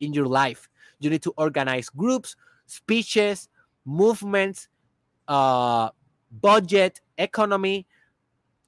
[0.00, 0.68] in your life.
[1.00, 2.36] You need to organize groups,
[2.66, 3.48] speeches,
[3.84, 4.68] movements,
[5.28, 5.90] uh,
[6.30, 7.86] budget, economy.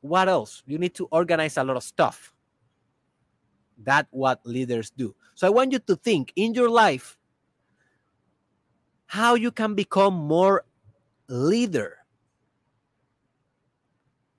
[0.01, 0.63] What else?
[0.67, 2.33] You need to organize a lot of stuff.
[3.77, 5.15] That's what leaders do.
[5.35, 7.19] So I want you to think in your life
[9.07, 10.65] how you can become more
[11.29, 11.99] leader.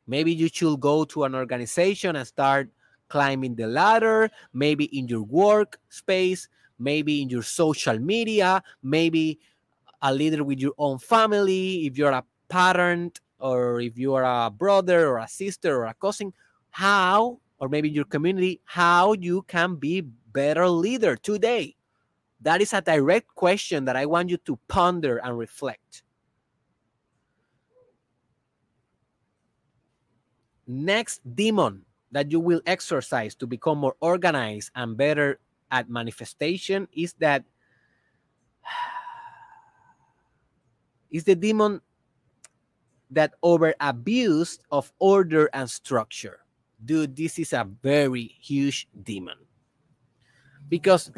[0.07, 2.69] Maybe you should go to an organization and start
[3.09, 6.47] climbing the ladder, maybe in your work space,
[6.79, 9.39] maybe in your social media, maybe
[10.01, 14.49] a leader with your own family, if you're a parent or if you are a
[14.49, 16.33] brother or a sister or a cousin,
[16.69, 21.75] how, or maybe your community, how you can be better leader today.
[22.41, 26.03] That is a direct question that I want you to ponder and reflect.
[30.67, 35.39] Next demon that you will exercise to become more organized and better
[35.71, 37.43] at manifestation is that
[41.11, 41.81] is the demon
[43.09, 46.39] that over abused of order and structure.
[46.83, 49.37] Dude, this is a very huge demon.
[50.69, 51.11] Because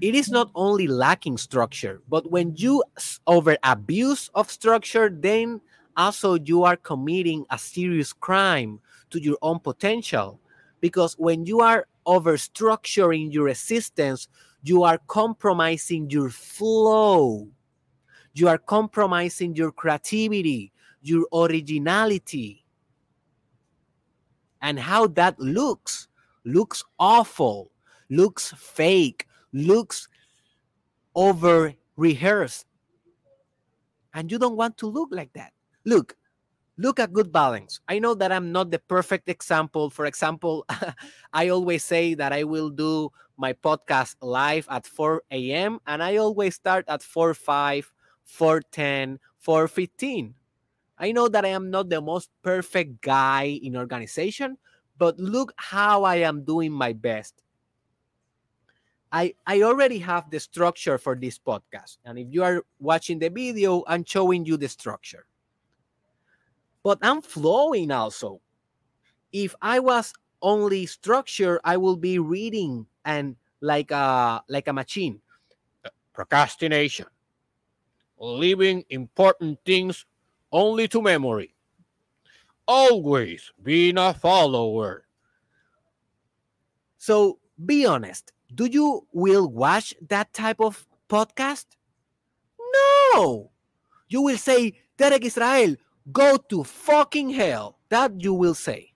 [0.00, 2.82] it is not only lacking structure, but when you
[3.26, 5.60] over abuse of structure, then
[5.96, 10.40] also you are committing a serious crime to your own potential.
[10.80, 14.28] Because when you are over structuring your existence,
[14.62, 17.48] you are compromising your flow.
[18.34, 22.63] You are compromising your creativity, your originality.
[24.64, 26.08] And how that looks
[26.44, 27.70] looks awful,
[28.08, 30.08] looks fake, looks
[31.14, 32.64] over rehearsed.
[34.14, 35.52] And you don't want to look like that.
[35.84, 36.16] Look,
[36.78, 37.80] look at good balance.
[37.88, 39.90] I know that I'm not the perfect example.
[39.90, 40.64] For example,
[41.34, 45.78] I always say that I will do my podcast live at 4 a.m.
[45.86, 47.92] and I always start at 4 5,
[48.24, 50.34] 4 10, 4 15.
[50.98, 54.58] I know that I am not the most perfect guy in organization,
[54.98, 57.34] but look how I am doing my best.
[59.10, 61.98] I, I already have the structure for this podcast.
[62.04, 65.26] And if you are watching the video, I'm showing you the structure
[66.84, 68.40] but I'm flowing also.
[69.32, 75.20] If I was only structure, I will be reading and like a like a machine.
[76.12, 77.06] Procrastination.
[78.18, 80.06] Leaving important things
[80.54, 81.54] only to memory.
[82.66, 85.04] Always being a follower.
[86.96, 88.32] So be honest.
[88.54, 91.66] Do you will watch that type of podcast?
[93.12, 93.50] No.
[94.08, 95.76] You will say, Derek Israel,
[96.12, 97.78] Go to fucking hell.
[97.88, 98.92] That you will say.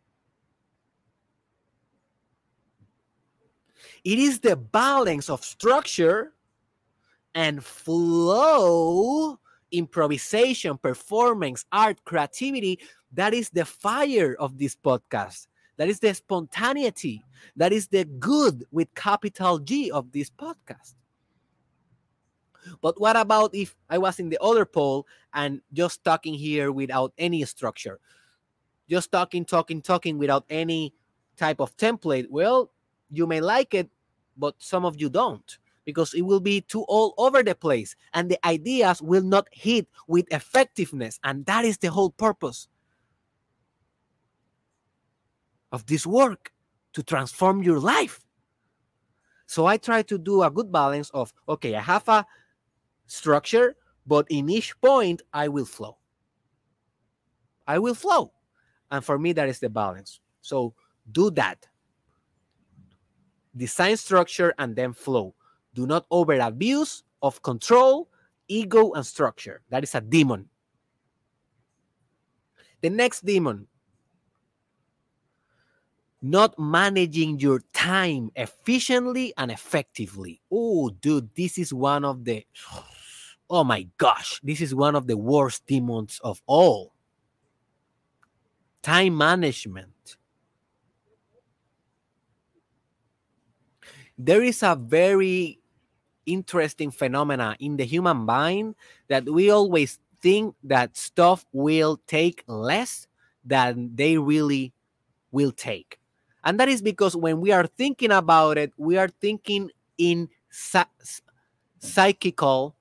[4.04, 6.32] It is the balance of structure
[7.34, 9.38] and flow,
[9.72, 12.78] improvisation, performance, art, creativity.
[13.12, 15.46] That is the fire of this podcast.
[15.76, 17.24] That is the spontaneity.
[17.56, 20.94] That is the good with capital G of this podcast.
[22.82, 27.12] But what about if I was in the other pole and just talking here without
[27.16, 27.98] any structure?
[28.88, 30.92] Just talking, talking, talking without any
[31.36, 32.26] type of template.
[32.28, 32.72] Well,
[33.10, 33.88] you may like it,
[34.36, 35.58] but some of you don't
[35.88, 39.88] because it will be too all over the place and the ideas will not hit
[40.06, 41.18] with effectiveness.
[41.24, 42.68] And that is the whole purpose
[45.72, 46.52] of this work
[46.92, 48.20] to transform your life.
[49.46, 52.26] So I try to do a good balance of okay, I have a
[53.06, 53.74] structure,
[54.06, 55.96] but in each point, I will flow.
[57.66, 58.32] I will flow.
[58.90, 60.20] And for me, that is the balance.
[60.42, 60.74] So
[61.10, 61.66] do that.
[63.56, 65.34] Design structure and then flow.
[65.78, 68.10] Do not over abuse of control,
[68.48, 69.62] ego, and structure.
[69.70, 70.48] That is a demon.
[72.80, 73.68] The next demon
[76.20, 80.40] not managing your time efficiently and effectively.
[80.50, 82.44] Oh, dude, this is one of the
[83.48, 86.92] oh my gosh, this is one of the worst demons of all.
[88.82, 90.16] Time management.
[94.18, 95.60] There is a very
[96.28, 98.74] interesting phenomena in the human mind
[99.08, 103.06] that we always think that stuff will take less
[103.44, 104.72] than they really
[105.32, 105.98] will take.
[106.44, 110.28] And that is because when we are thinking about it, we are thinking in
[111.80, 112.76] psychical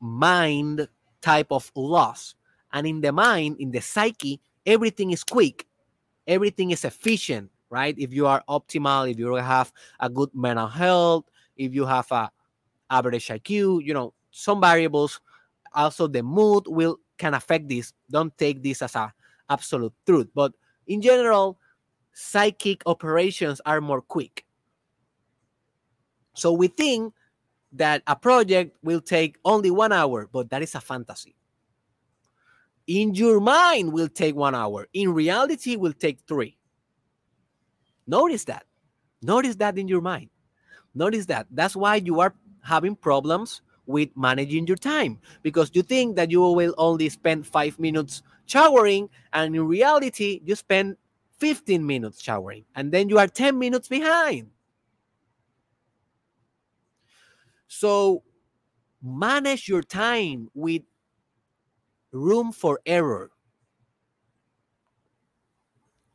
[0.00, 0.88] mind
[1.20, 2.34] type of loss.
[2.72, 5.66] And in the mind, in the psyche, everything is quick,
[6.26, 7.94] everything is efficient, right?
[7.98, 11.24] If you are optimal, if you have a good mental health,
[11.56, 12.30] if you have a
[12.92, 15.20] average IQ, you know, some variables.
[15.74, 17.92] Also, the mood will can affect this.
[18.10, 19.12] Don't take this as a
[19.48, 20.52] absolute truth, but
[20.86, 21.58] in general,
[22.12, 24.44] psychic operations are more quick.
[26.34, 27.14] So we think
[27.72, 31.34] that a project will take only one hour, but that is a fantasy.
[32.86, 34.88] In your mind will take one hour.
[34.92, 36.58] In reality, will take three.
[38.06, 38.66] Notice that.
[39.22, 40.30] Notice that in your mind.
[40.94, 41.46] Notice that.
[41.50, 46.40] That's why you are having problems with managing your time because you think that you
[46.40, 50.96] will only spend five minutes showering, and in reality, you spend
[51.38, 54.48] 15 minutes showering, and then you are 10 minutes behind.
[57.66, 58.22] So
[59.02, 60.82] manage your time with
[62.12, 63.30] room for error.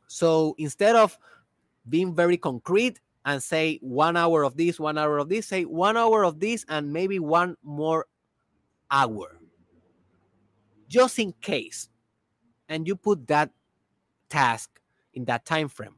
[0.06, 1.18] So instead of
[1.88, 5.96] being very concrete and say one hour of this, one hour of this, say one
[5.96, 8.06] hour of this, and maybe one more
[8.90, 9.38] hour,
[10.88, 11.88] just in case.
[12.68, 13.50] And you put that
[14.28, 14.80] task
[15.14, 15.96] in that time frame.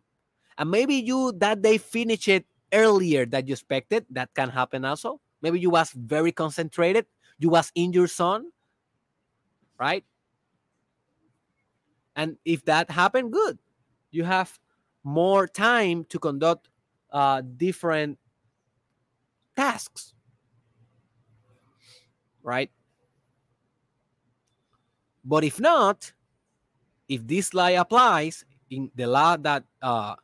[0.59, 4.07] And maybe you that day finish it earlier than you expected.
[4.11, 5.21] That can happen also.
[5.43, 7.07] Maybe you was very concentrated.
[7.39, 8.47] You was in your zone,
[9.79, 10.05] right?
[12.15, 13.59] And if that happened, good.
[14.11, 14.59] You have
[15.03, 16.69] more time to conduct
[17.13, 18.19] uh, different
[19.57, 20.15] tasks,
[22.43, 22.71] right?
[25.25, 26.13] But if not,
[27.09, 30.15] if this law applies in the law that uh,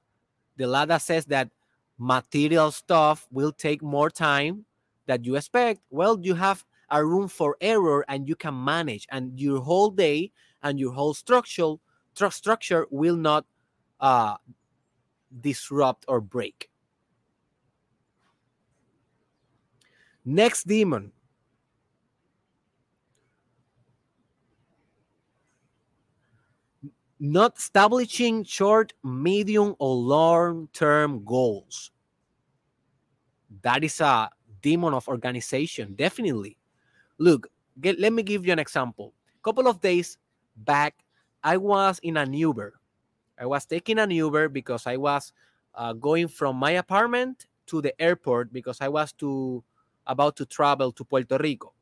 [0.56, 1.50] the law that says that
[1.98, 4.64] material stuff will take more time
[5.06, 9.38] that you expect, well, you have a room for error and you can manage, and
[9.38, 10.30] your whole day
[10.62, 11.74] and your whole structure
[12.30, 13.44] structure will not
[14.00, 14.36] uh,
[15.40, 16.70] disrupt or break.
[20.26, 21.12] Next demon.
[27.18, 31.90] Not establishing short, medium, or long term goals.
[33.62, 34.28] That is a
[34.60, 36.58] demon of organization, definitely.
[37.16, 37.46] Look,
[37.80, 39.14] get, let me give you an example.
[39.38, 40.18] A couple of days
[40.56, 40.96] back,
[41.42, 42.74] I was in an Uber
[43.38, 45.32] I was taking an Uber because I was
[45.74, 49.62] uh, going from my apartment to the airport because I was to
[50.06, 51.72] about to travel to Puerto Rico.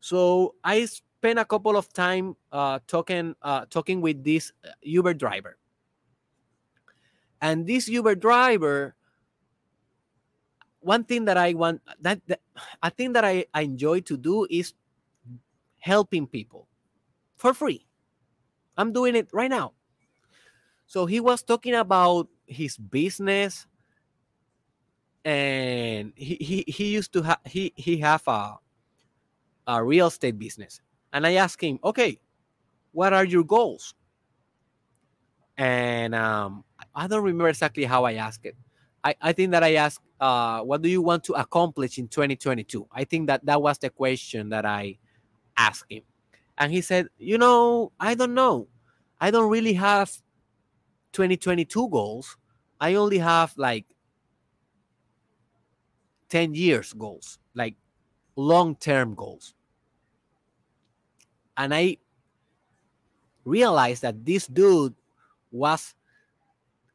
[0.00, 5.14] So I spent a couple of time uh, talking uh, talking with this uh, Uber
[5.14, 5.58] driver,
[7.40, 8.94] and this Uber driver.
[10.80, 12.40] One thing that I want that, that
[12.80, 14.74] I think that I, I enjoy to do is
[15.78, 16.68] helping people
[17.36, 17.86] for free.
[18.76, 19.72] I'm doing it right now.
[20.86, 23.66] So he was talking about his business
[25.26, 28.54] and he, he, he used to have he he have a
[29.66, 30.80] a real estate business.
[31.12, 32.20] And I asked him, okay,
[32.92, 33.94] what are your goals?
[35.58, 36.62] And um,
[36.94, 38.54] I don't remember exactly how I asked it.
[39.02, 42.86] I, I think that I asked, uh, what do you want to accomplish in 2022?
[42.92, 44.98] I think that that was the question that I
[45.56, 46.02] asked him.
[46.58, 48.68] And he said, you know, I don't know.
[49.20, 50.10] I don't really have
[51.12, 52.36] 2022 goals,
[52.80, 53.86] I only have like
[56.28, 57.74] 10 years goals, like
[58.36, 59.54] long term goals.
[61.56, 61.96] And I
[63.44, 64.94] realized that this dude
[65.50, 65.94] was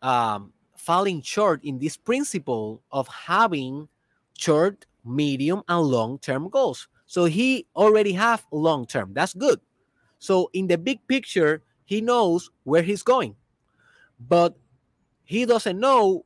[0.02, 3.88] um, falling short in this principle of having
[4.38, 6.88] short, medium, and long term goals.
[7.06, 9.14] So he already have long term.
[9.14, 9.60] That's good.
[10.20, 13.36] So in the big picture, he knows where he's going
[14.28, 14.56] but
[15.24, 16.26] he doesn't know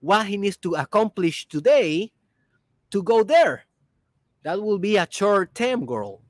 [0.00, 2.10] what he needs to accomplish today
[2.90, 3.64] to go there.
[4.42, 6.22] That will be a short term goal.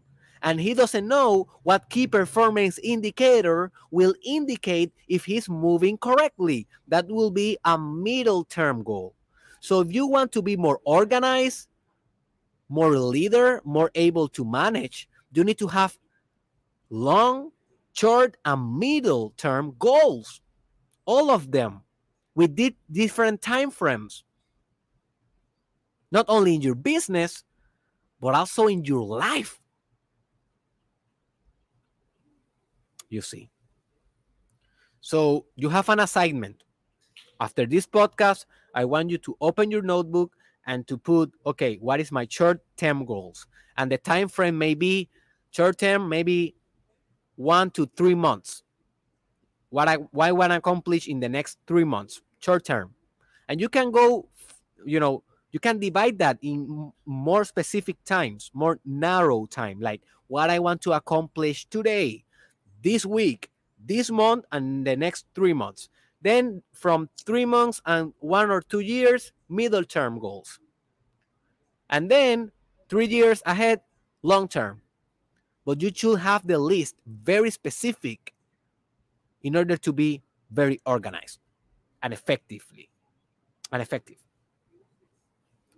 [0.42, 6.68] And he doesn't know what key performance indicator will indicate if he's moving correctly.
[6.86, 9.14] That will be a middle term goal.
[9.60, 11.68] So if you want to be more organized,
[12.68, 15.98] more leader, more able to manage, you need to have
[16.90, 17.50] long,
[17.92, 20.40] short, and middle term goals
[21.08, 21.80] all of them
[22.34, 24.24] with di- different time frames
[26.10, 27.44] not only in your business,
[28.20, 29.60] but also in your life.
[33.08, 33.50] You see.
[35.00, 36.62] So you have an assignment.
[37.40, 38.44] After this podcast,
[38.74, 40.32] I want you to open your notebook
[40.66, 43.46] and to put, okay, what is my short-term goals?
[43.76, 45.08] And the time frame may be
[45.50, 46.56] short-term, maybe
[47.36, 48.62] one to three months.
[49.70, 52.94] What I why want to accomplish in the next three months, short term.
[53.48, 54.28] And you can go,
[54.84, 60.50] you know, you can divide that in more specific times, more narrow time, like what
[60.50, 62.24] I want to accomplish today,
[62.82, 63.50] this week,
[63.82, 65.88] this month, and the next three months.
[66.20, 70.58] Then from three months and one or two years, middle term goals.
[71.88, 72.52] And then
[72.88, 73.80] three years ahead,
[74.22, 74.82] long term.
[75.64, 78.34] But you should have the list very specific
[79.42, 81.38] in order to be very organized
[82.02, 82.90] and effectively
[83.70, 84.16] and effective.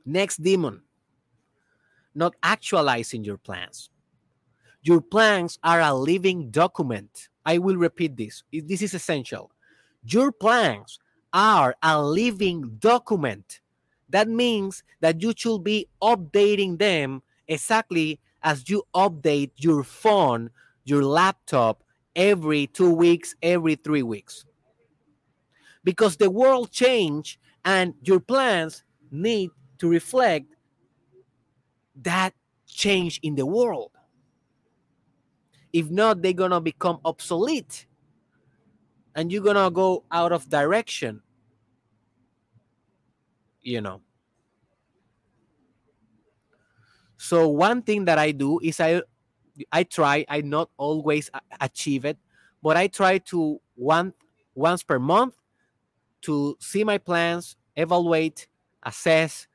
[0.04, 0.82] Next demon,
[2.14, 3.90] not actualizing your plans.
[4.82, 7.28] Your plans are a living document.
[7.44, 8.42] I will repeat this.
[8.52, 9.50] This is essential.
[10.04, 10.98] Your plans
[11.32, 13.60] are a living document.
[14.08, 20.50] That means that you should be updating them exactly as you update your phone,
[20.84, 21.84] your laptop
[22.16, 24.44] every two weeks, every three weeks.
[25.84, 30.46] Because the world changed and your plans need to reflect
[31.96, 32.34] that
[32.66, 33.90] change in the world.
[35.72, 37.86] If not, they're going to become obsolete
[39.14, 41.22] and you're going to go out of direction.
[43.62, 44.00] You know.
[47.18, 49.02] So, one thing that I do is I
[49.70, 52.16] I try, I not always achieve it,
[52.62, 54.14] but I try to one
[54.54, 55.34] once per month
[56.22, 58.48] to see my plans, evaluate,
[58.82, 59.46] assess,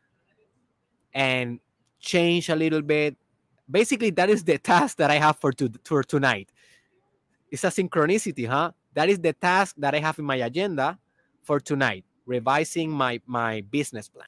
[1.15, 1.59] and
[1.99, 3.17] change a little bit.
[3.69, 6.51] Basically, that is the task that I have for, to, for tonight.
[7.49, 8.71] It's a synchronicity, huh?
[8.93, 10.99] That is the task that I have in my agenda
[11.41, 14.27] for tonight, revising my, my business plan.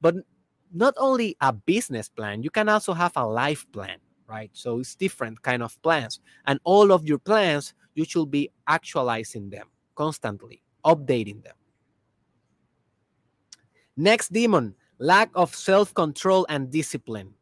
[0.00, 0.16] But
[0.74, 3.98] not only a business plan, you can also have a life plan
[4.28, 4.50] right?
[4.52, 6.20] So it's different kind of plans.
[6.46, 11.54] And all of your plans, you should be actualizing them constantly, updating them.
[13.96, 17.34] Next demon, lack of self-control and discipline.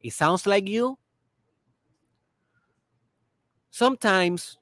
[0.00, 0.98] It sounds like you.
[3.70, 4.58] Sometimes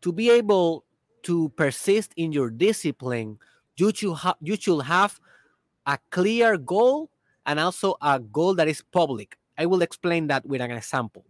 [0.00, 0.84] to be able
[1.22, 3.38] to persist in your discipline,
[3.76, 5.20] you should, ha- you should have
[5.86, 7.10] a clear goal
[7.46, 9.36] and also a goal that is public.
[9.58, 11.24] I will explain that with an example.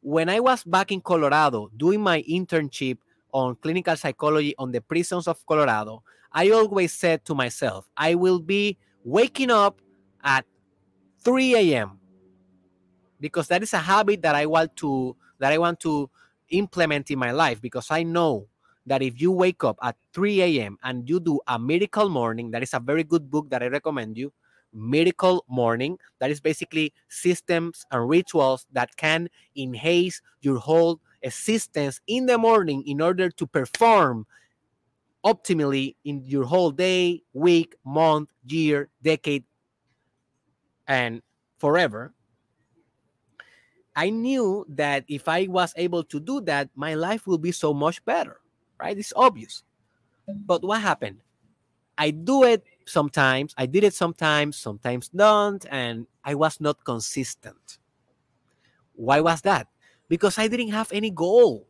[0.00, 2.98] When I was back in Colorado doing my internship
[3.32, 6.02] on clinical psychology on the prisons of Colorado,
[6.32, 9.80] I always said to myself, I will be waking up
[10.22, 10.44] at
[11.24, 11.98] 3 a.m.
[13.20, 16.10] because that is a habit that I want to that I want to
[16.50, 18.48] implement in my life because I know
[18.86, 20.78] that if you wake up at 3 a.m.
[20.82, 24.16] and you do a miracle morning, that is a very good book that I recommend
[24.16, 24.32] you.
[24.72, 25.98] Miracle Morning.
[26.18, 32.82] That is basically systems and rituals that can enhance your whole existence in the morning
[32.86, 34.26] in order to perform
[35.24, 39.44] optimally in your whole day, week, month, year, decade,
[40.86, 41.22] and
[41.58, 42.12] forever.
[43.96, 47.74] I knew that if I was able to do that, my life will be so
[47.74, 48.40] much better,
[48.78, 48.96] right?
[48.96, 49.62] It's obvious.
[50.26, 51.20] But what happened?
[51.98, 53.54] I do it sometimes.
[53.58, 57.78] I did it sometimes, sometimes don't, and I was not consistent.
[58.94, 59.68] Why was that?
[60.08, 61.66] Because I didn't have any goal,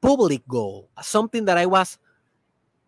[0.00, 1.98] public goal, something that I was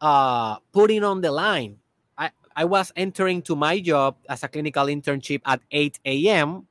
[0.00, 1.76] uh, putting on the line.
[2.16, 6.66] I, I was entering to my job as a clinical internship at 8 a.m.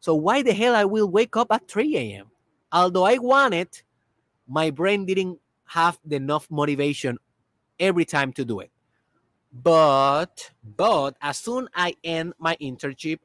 [0.00, 2.26] So why the hell I will wake up at 3 a.m.
[2.72, 3.82] Although I want it,
[4.48, 7.18] my brain didn't have enough motivation
[7.78, 8.70] every time to do it.
[9.52, 13.20] But but as soon I end my internship,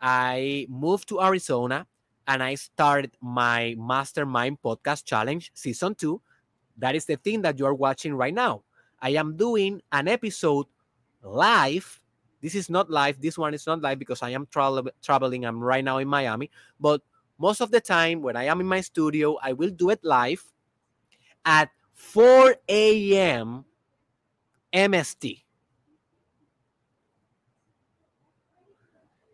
[0.00, 1.86] I moved to Arizona
[2.26, 6.20] and I started my mastermind podcast challenge season two.
[6.78, 8.62] That is the thing that you are watching right now.
[9.00, 10.66] I am doing an episode
[11.22, 12.00] live.
[12.40, 13.20] This is not live.
[13.20, 15.44] This one is not live because I am tra- traveling.
[15.44, 16.50] I'm right now in Miami.
[16.78, 17.02] But
[17.38, 20.44] most of the time, when I am in my studio, I will do it live
[21.44, 23.64] at 4 a.m.
[24.72, 25.42] MST.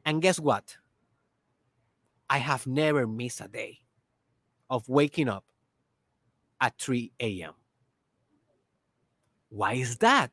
[0.07, 0.77] And guess what?
[2.29, 3.81] I have never missed a day
[4.71, 5.45] of waking up
[6.65, 7.53] at 3 a.m.
[9.51, 10.33] Why is that?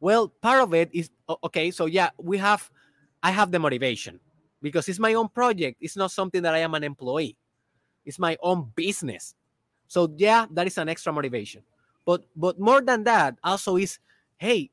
[0.00, 1.10] Well, part of it is
[1.44, 1.70] okay.
[1.70, 2.68] So yeah, we have,
[3.22, 4.18] I have the motivation
[4.60, 5.78] because it's my own project.
[5.80, 7.36] It's not something that I am an employee.
[8.04, 9.36] It's my own business.
[9.86, 11.62] So yeah, that is an extra motivation.
[12.04, 14.00] But but more than that, also is,
[14.38, 14.70] hey,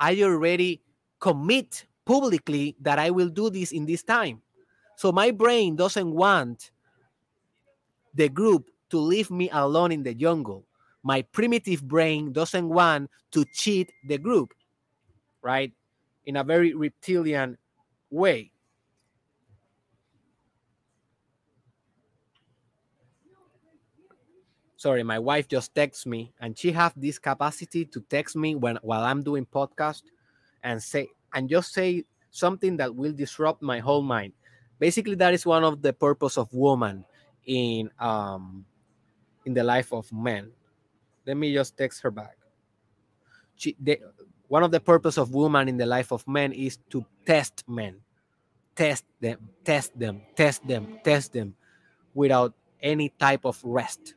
[0.00, 0.80] I already
[1.20, 4.40] commit publicly that I will do this in this time.
[4.96, 6.70] So my brain doesn't want
[8.14, 10.62] the group to leave me alone in the jungle.
[11.02, 14.54] My primitive brain doesn't want to cheat the group,
[15.42, 15.72] right?
[16.26, 17.58] In a very reptilian
[18.08, 18.52] way.
[24.76, 28.78] Sorry, my wife just texts me and she have this capacity to text me when
[28.82, 30.02] while I'm doing podcast
[30.62, 34.34] and say and just say something that will disrupt my whole mind.
[34.78, 37.04] Basically, that is one of the purpose of woman
[37.46, 38.64] in um
[39.44, 40.50] in the life of men.
[41.26, 42.36] Let me just text her back.
[43.56, 44.00] She, the,
[44.48, 47.96] one of the purpose of woman in the life of men is to test men,
[48.76, 51.54] test them, test them, test them, test them,
[52.14, 54.14] without any type of rest.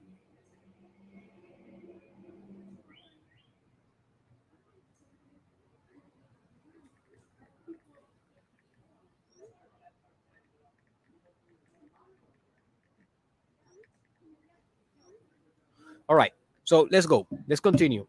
[16.10, 16.34] All right.
[16.64, 17.28] So let's go.
[17.48, 18.06] Let's continue.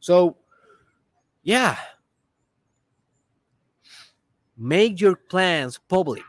[0.00, 0.36] So,
[1.42, 1.76] yeah.
[4.56, 6.24] Make your plans public,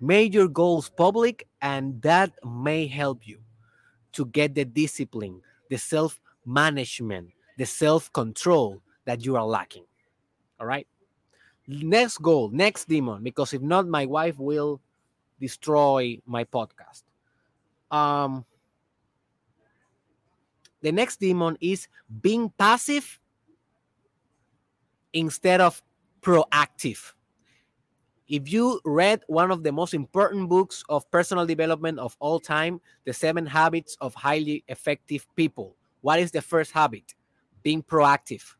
[0.00, 3.38] make your goals public, and that may help you
[4.12, 5.40] to get the discipline,
[5.70, 9.84] the self management, the self control that you are lacking.
[10.60, 10.86] All right.
[11.66, 14.80] Next goal, next demon, because if not, my wife will
[15.40, 17.04] destroy my podcast.
[17.90, 18.44] Um,
[20.82, 21.88] the next demon is
[22.20, 23.18] being passive
[25.12, 25.82] instead of
[26.20, 27.12] proactive.
[28.28, 32.80] If you read one of the most important books of personal development of all time,
[33.04, 37.14] The Seven Habits of Highly Effective People, what is the first habit?
[37.62, 38.54] Being proactive.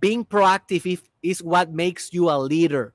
[0.00, 2.92] Being proactive is what makes you a leader.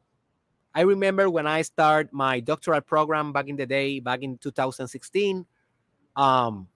[0.76, 5.46] I remember when I started my doctoral program back in the day, back in 2016,
[6.16, 6.68] um,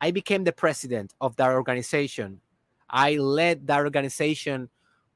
[0.00, 2.40] I became the president of that organization.
[2.88, 4.68] I led that organization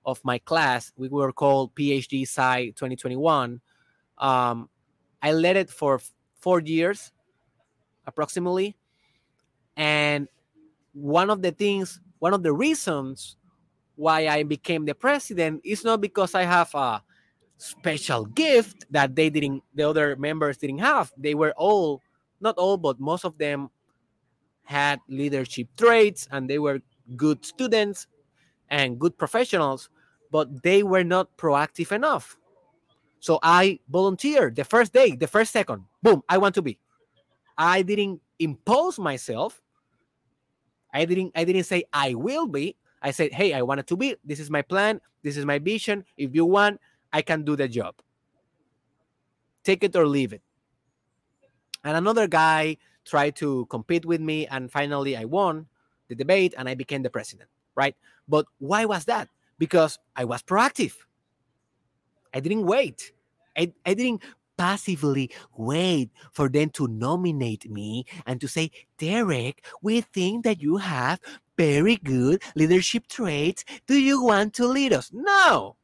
[0.05, 0.93] of my class.
[0.97, 3.61] We were called PhD Sci 2021.
[4.19, 4.69] Um,
[5.23, 6.01] I led it for
[6.39, 7.11] four years,
[8.07, 8.77] approximately.
[9.77, 10.29] And
[10.93, 13.37] one of the things, one of the reasons
[13.97, 17.03] why I became the president is not because I have a
[17.57, 21.13] special gift that they didn't, the other members didn't have.
[21.17, 22.03] They were all,
[22.41, 23.71] not all, but most of them
[24.65, 26.81] had leadership traits and they were
[27.17, 28.07] good students
[28.71, 29.89] and good professionals,
[30.31, 32.37] but they were not proactive enough.
[33.21, 36.79] So I volunteered the first day, the first second, boom, I want to be.
[37.57, 39.63] I didn't impose myself.
[40.93, 42.77] I didn't I didn't say I will be.
[43.03, 44.17] I said, "Hey, I wanted to be.
[44.25, 45.01] This is my plan.
[45.23, 46.05] This is my vision.
[46.17, 46.81] If you want,
[47.13, 47.97] I can do the job.
[49.63, 50.43] Take it or leave it."
[51.83, 55.67] And another guy tried to compete with me, and finally I won
[56.09, 57.97] the debate and I became the president, right?
[58.29, 59.29] But why was that?
[59.59, 60.95] Because I was proactive.
[62.33, 63.13] I didn't wait.
[63.57, 64.23] I, I didn't
[64.57, 70.77] passively wait for them to nominate me and to say, Derek, we think that you
[70.77, 71.21] have
[71.57, 73.65] very good leadership traits.
[73.87, 75.11] Do you want to lead us?
[75.13, 75.77] No,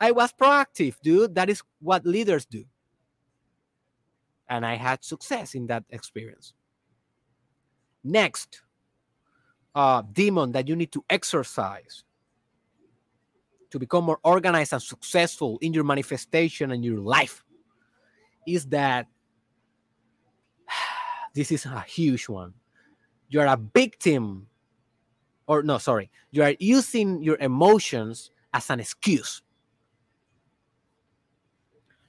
[0.00, 1.34] I was proactive, dude.
[1.34, 2.64] That is what leaders do.
[4.48, 6.54] And I had success in that experience.
[8.04, 8.62] Next,
[9.74, 12.04] uh, demon that you need to exercise
[13.70, 17.42] to become more organized and successful in your manifestation and your life
[18.46, 19.06] is that
[21.34, 22.52] this is a huge one.
[23.28, 24.46] You are a victim,
[25.46, 29.40] or no, sorry, you are using your emotions as an excuse.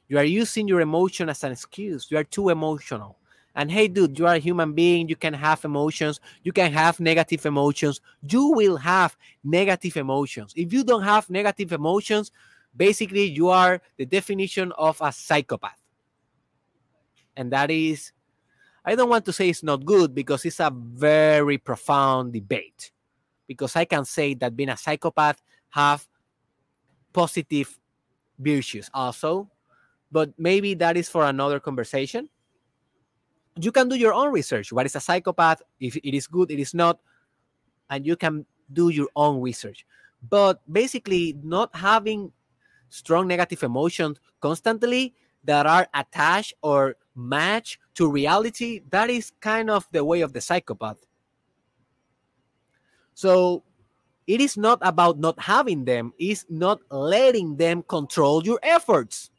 [0.10, 2.12] You are using your emotion as an excuse.
[2.12, 3.18] You are too emotional.
[3.56, 5.08] And hey, dude, you are a human being.
[5.08, 6.20] You can have emotions.
[6.44, 8.02] You can have negative emotions.
[8.28, 10.54] You will have negative emotions.
[10.56, 12.32] If you don't have negative emotions,
[12.76, 15.78] basically, you are the definition of a psychopath.
[17.36, 18.12] And that is,
[18.84, 22.92] I don't want to say it's not good because it's a very profound debate.
[23.48, 26.08] Because I can say that being a psychopath have
[27.12, 27.78] positive
[28.40, 29.50] virtues also,
[30.12, 32.30] but maybe that is for another conversation
[33.60, 34.72] you can do your own research.
[34.72, 35.62] What is a psychopath?
[35.80, 37.00] If it is good, it is not.
[37.90, 39.86] And you can do your own research.
[40.30, 42.32] But basically, not having
[42.90, 49.88] strong negative emotions constantly that are attached or match to reality, that is kind of
[49.92, 50.98] the way of the psychopath.
[53.14, 53.64] So
[54.26, 59.30] it is not about not having them, it's not letting them control your efforts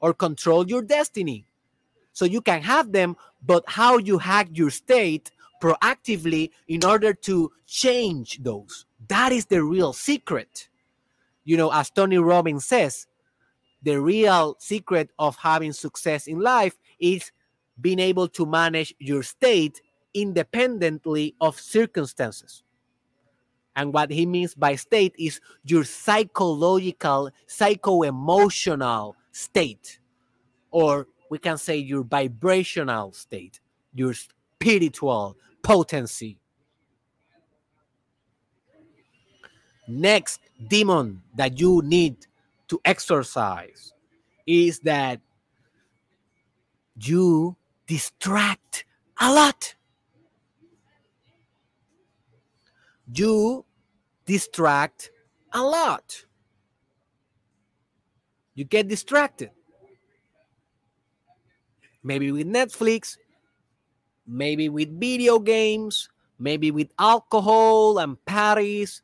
[0.00, 1.46] or control your destiny.
[2.12, 5.30] So you can have them, but how you hack your state
[5.62, 8.86] proactively in order to change those.
[9.08, 10.68] That is the real secret.
[11.44, 13.06] You know, as Tony Robbins says,
[13.82, 17.32] the real secret of having success in life is
[17.80, 19.80] being able to manage your state
[20.12, 22.62] independently of circumstances.
[23.76, 30.00] And what he means by state is your psychological, psycho emotional state,
[30.70, 33.60] or we can say your vibrational state,
[33.94, 36.38] your spiritual potency.
[39.88, 42.26] Next demon that you need
[42.68, 43.92] to exercise
[44.46, 45.20] is that
[47.00, 47.56] you
[47.86, 48.84] distract
[49.20, 49.74] a lot.
[53.12, 53.64] You
[54.26, 55.10] distract
[55.52, 56.24] a lot.
[58.54, 59.50] You get distracted.
[62.02, 63.16] Maybe with Netflix,
[64.26, 69.02] maybe with video games, maybe with alcohol and parties.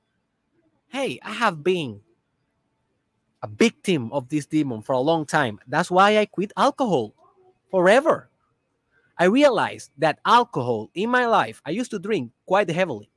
[0.89, 2.01] Hey, I have been
[3.43, 5.59] a victim of this demon for a long time.
[5.67, 7.15] That's why I quit alcohol
[7.71, 8.31] forever.
[9.19, 13.11] I realized that alcohol in my life, I used to drink quite heavily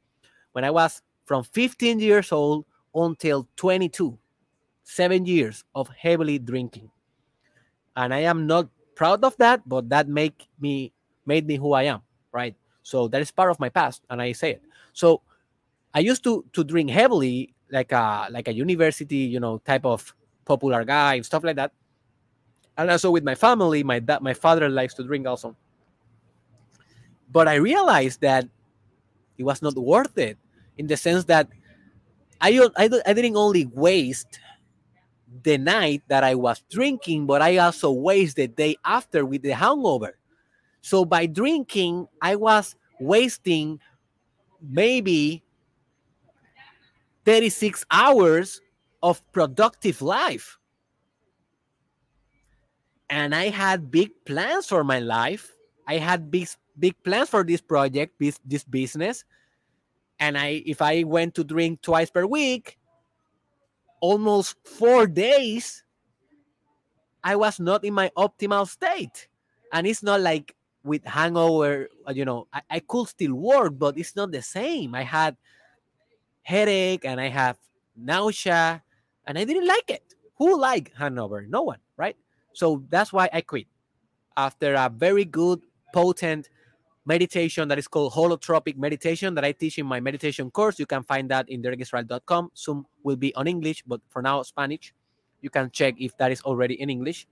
[0.54, 2.66] when I was from 15 years old
[2.96, 4.18] until 22,
[4.84, 6.90] seven years of heavily drinking.
[7.96, 8.70] And I am not
[9.00, 10.92] proud of that, but that make me
[11.26, 12.04] made me who I am,
[12.36, 12.54] right?
[12.84, 14.64] So that is part of my past, and I say it.
[14.92, 15.24] So
[15.96, 20.04] I used to to drink heavily, like a like a university, you know, type of
[20.44, 21.72] popular guy and stuff like that.
[22.76, 25.56] And also with my family, my dad, my father likes to drink also.
[27.32, 28.52] But I realized that
[29.40, 30.36] it was not worth it
[30.76, 31.48] in the sense that
[32.42, 34.40] I, I, I didn't only waste
[35.44, 39.52] the night that I was drinking, but I also waste the day after with the
[39.52, 40.18] hangover.
[40.82, 43.80] So by drinking, I was wasting
[44.62, 45.44] maybe
[47.26, 48.60] 36 hours
[49.04, 50.58] of productive life.
[53.10, 55.54] And I had big plans for my life.
[55.88, 59.24] I had big big plans for this project, this, this business.
[60.20, 62.79] And I if I went to drink twice per week,
[64.02, 65.84] almost 4 days
[67.24, 69.28] I was not in my optimal state.
[69.72, 73.98] And it's not like with hangover, uh, you know, I, I could still work, but
[73.98, 74.96] it's not the same.
[74.96, 75.36] I had
[76.42, 77.58] headache and I have
[77.96, 78.84] nausea
[79.26, 80.16] and I didn't like it.
[80.38, 81.46] Who like hangover?
[81.48, 82.16] No one, right?
[82.54, 83.68] So that's why I quit.
[84.38, 85.62] After a very good,
[85.94, 86.50] potent
[87.06, 90.80] meditation that is called holotropic meditation that I teach in my meditation course.
[90.80, 92.52] You can find that in derekisrael.com.
[92.54, 94.94] Soon will be on English, but for now, Spanish.
[95.42, 97.28] You can check if that is already in English.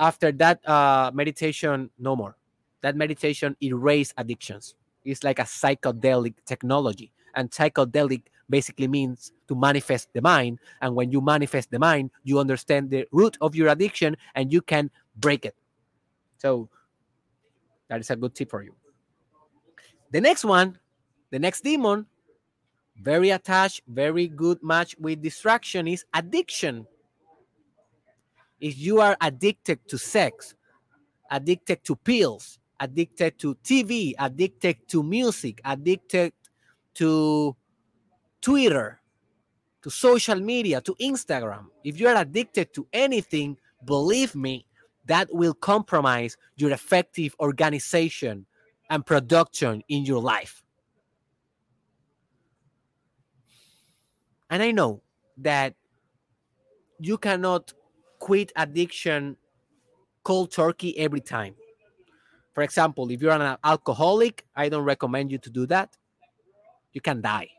[0.00, 2.36] After that uh, meditation, no more.
[2.80, 4.74] That meditation erase addictions.
[5.04, 10.58] It's like a psychedelic technology, and psychedelic basically means to manifest the mind.
[10.80, 14.62] And when you manifest the mind, you understand the root of your addiction and you
[14.62, 15.54] can break it.
[16.38, 16.68] So
[17.88, 18.74] that is a good tip for you.
[20.10, 20.78] The next one,
[21.30, 22.06] the next demon,
[23.00, 26.86] very attached, very good match with distraction is addiction.
[28.60, 30.54] If you are addicted to sex,
[31.30, 36.32] addicted to pills, addicted to TV, addicted to music, addicted
[36.94, 37.54] to
[38.40, 39.00] Twitter,
[39.82, 44.66] to social media, to Instagram, if you are addicted to anything, believe me,
[45.08, 48.46] that will compromise your effective organization
[48.90, 50.62] and production in your life.
[54.50, 55.02] And I know
[55.38, 55.74] that
[56.98, 57.72] you cannot
[58.18, 59.36] quit addiction
[60.22, 61.54] cold turkey every time.
[62.54, 65.96] For example, if you're an alcoholic, I don't recommend you to do that.
[66.92, 67.50] You can die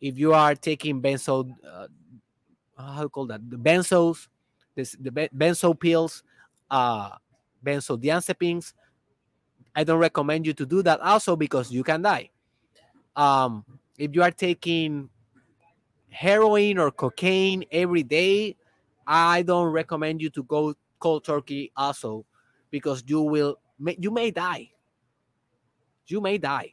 [0.00, 1.86] if you are taking benzo, uh,
[2.76, 3.48] how you call that?
[3.48, 4.28] The benzos,
[4.74, 6.22] this, the benzo pills,
[6.70, 7.10] uh,
[7.64, 8.72] benzodiazepines.
[9.74, 12.30] I don't recommend you to do that also because you can die.
[13.14, 13.64] Um,
[13.98, 15.10] if you are taking
[16.08, 18.56] heroin or cocaine every day,
[19.06, 22.24] I don't recommend you to go cold turkey also
[22.70, 24.70] because you will you may die.
[26.06, 26.72] You may die.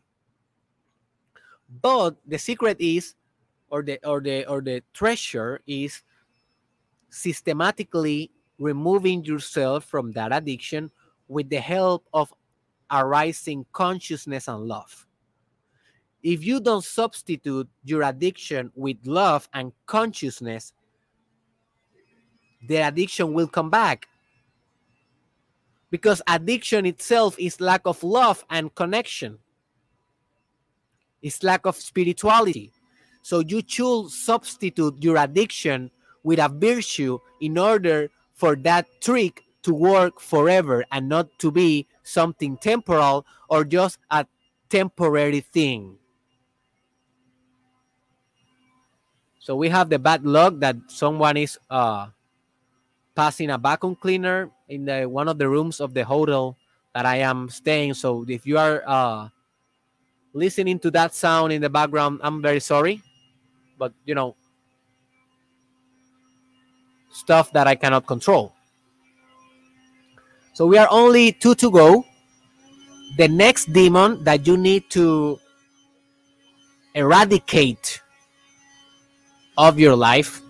[1.81, 3.15] But the secret is,
[3.69, 6.03] or the or the or the treasure is
[7.09, 10.91] systematically removing yourself from that addiction
[11.27, 12.33] with the help of
[12.91, 15.05] arising consciousness and love.
[16.21, 20.73] If you don't substitute your addiction with love and consciousness,
[22.67, 24.07] the addiction will come back.
[25.89, 29.37] Because addiction itself is lack of love and connection,
[31.21, 32.71] it's lack of spirituality.
[33.21, 35.91] So you should substitute your addiction
[36.23, 41.87] with a virtue in order for that trick to work forever and not to be
[42.03, 44.25] something temporal or just a
[44.69, 45.97] temporary thing.
[49.39, 52.07] So we have the bad luck that someone is uh,
[53.15, 56.57] passing a vacuum cleaner in the one of the rooms of the hotel
[56.95, 57.93] that I am staying.
[57.95, 59.27] So if you are uh,
[60.33, 63.01] listening to that sound in the background, I'm very sorry,
[63.77, 64.35] but you know,
[67.13, 68.53] stuff that I cannot control.
[70.53, 72.05] So we are only two to go.
[73.17, 75.39] The next demon that you need to
[76.95, 78.01] eradicate
[79.57, 80.41] of your life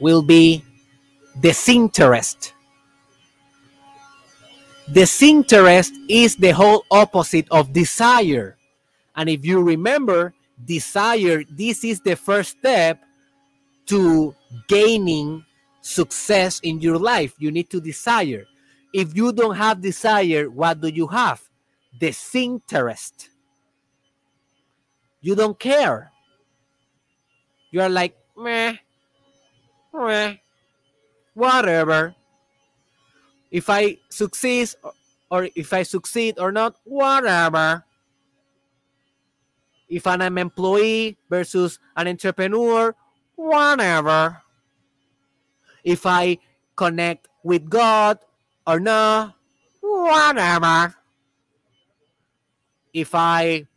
[0.00, 0.64] will be
[1.40, 2.54] disinterest.
[4.92, 8.56] Disinterest is the whole opposite of desire.
[9.16, 10.34] And if you remember,
[10.64, 13.02] desire, this is the first step
[13.86, 14.34] to
[14.68, 15.44] gaining
[15.86, 17.34] success in your life.
[17.38, 18.44] You need to desire.
[18.92, 21.40] If you don't have desire, what do you have?
[21.98, 23.30] Disinterest.
[25.20, 26.10] You don't care.
[27.70, 28.76] You are like, meh,
[29.94, 30.34] meh,
[31.34, 32.14] whatever.
[33.50, 34.74] If I succeed
[35.30, 37.84] or if I succeed or not, whatever.
[39.88, 42.94] If I'm an employee versus an entrepreneur,
[43.36, 44.42] whatever.
[45.86, 46.38] If I
[46.74, 48.18] connect with God
[48.66, 49.36] or not,
[49.80, 50.92] whatever.
[52.92, 53.68] If I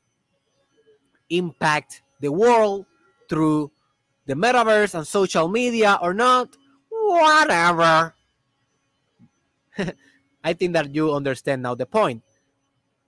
[1.30, 2.88] impact the world
[3.30, 3.72] through
[4.26, 6.58] the metaverse and social media or not,
[6.90, 8.16] whatever.
[10.44, 12.24] I think that you understand now the point.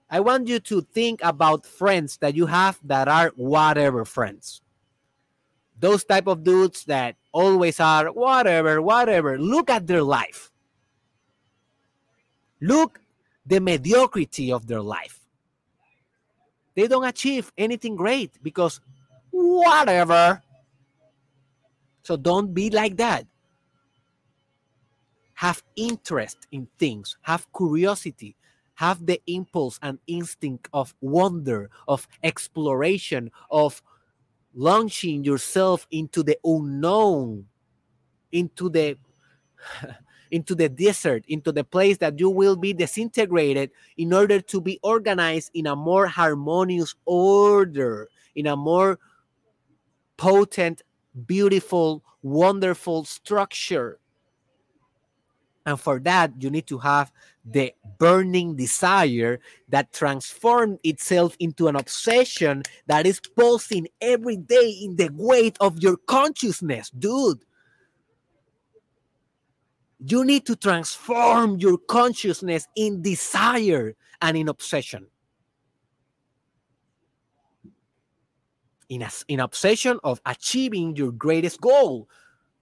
[0.08, 4.60] I want you to think about friends that you have that are whatever friends.
[5.80, 9.38] Those type of dudes that always are whatever, whatever.
[9.38, 10.50] Look at their life.
[12.60, 13.00] Look
[13.44, 15.18] the mediocrity of their life.
[16.74, 18.80] They don't achieve anything great because
[19.30, 20.42] whatever.
[22.02, 23.26] So don't be like that
[25.42, 28.36] have interest in things, have curiosity,
[28.74, 33.82] have the impulse and instinct of wonder, of exploration, of
[34.54, 37.46] launching yourself into the unknown,
[38.30, 38.96] into the
[40.30, 44.80] into the desert, into the place that you will be disintegrated in order to be
[44.82, 48.98] organized in a more harmonious order, in a more
[50.16, 50.80] potent,
[51.26, 53.98] beautiful, wonderful structure.
[55.64, 57.12] And for that, you need to have
[57.44, 64.96] the burning desire that transforms itself into an obsession that is pulsing every day in
[64.96, 67.44] the weight of your consciousness, dude.
[70.04, 75.06] You need to transform your consciousness in desire and in obsession.
[78.88, 82.08] In, a, in obsession of achieving your greatest goal,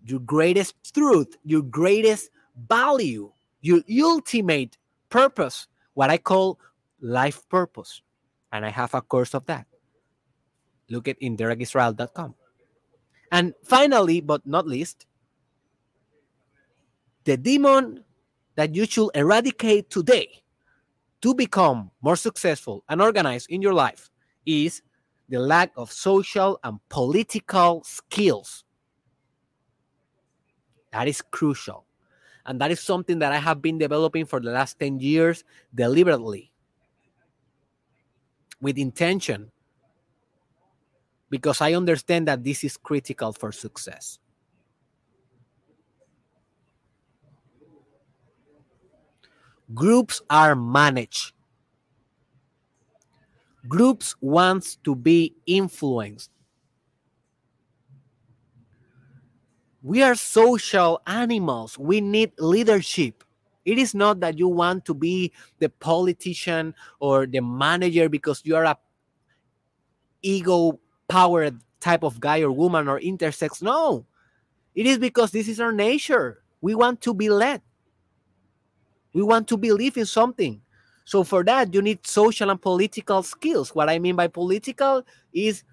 [0.04, 2.30] your greatest truth, your greatest
[2.68, 4.76] value, your ultimate
[5.08, 6.58] purpose, what I call
[7.00, 8.02] life purpose.
[8.52, 9.66] And I have a course of that.
[10.88, 12.34] Look at indirectisrael.com.
[13.32, 15.06] And finally, but not least,
[17.24, 18.04] the demon
[18.56, 20.42] that you should eradicate today
[21.22, 24.10] to become more successful and organized in your life
[24.46, 24.82] is
[25.28, 28.64] the lack of social and political skills.
[30.92, 31.86] That is crucial.
[32.50, 36.50] And that is something that I have been developing for the last 10 years deliberately
[38.60, 39.52] with intention
[41.30, 44.18] because I understand that this is critical for success.
[49.72, 51.32] Groups are managed.
[53.68, 56.32] Groups wants to be influenced.
[59.82, 61.78] We are social animals.
[61.78, 63.24] We need leadership.
[63.64, 68.56] It is not that you want to be the politician or the manager because you
[68.56, 68.78] are a
[70.22, 70.78] ego
[71.08, 73.62] powered type of guy or woman or intersex.
[73.62, 74.06] No,
[74.74, 76.42] it is because this is our nature.
[76.60, 77.62] We want to be led.
[79.12, 80.60] We want to believe in something.
[81.04, 83.74] So for that, you need social and political skills.
[83.74, 85.64] What I mean by political is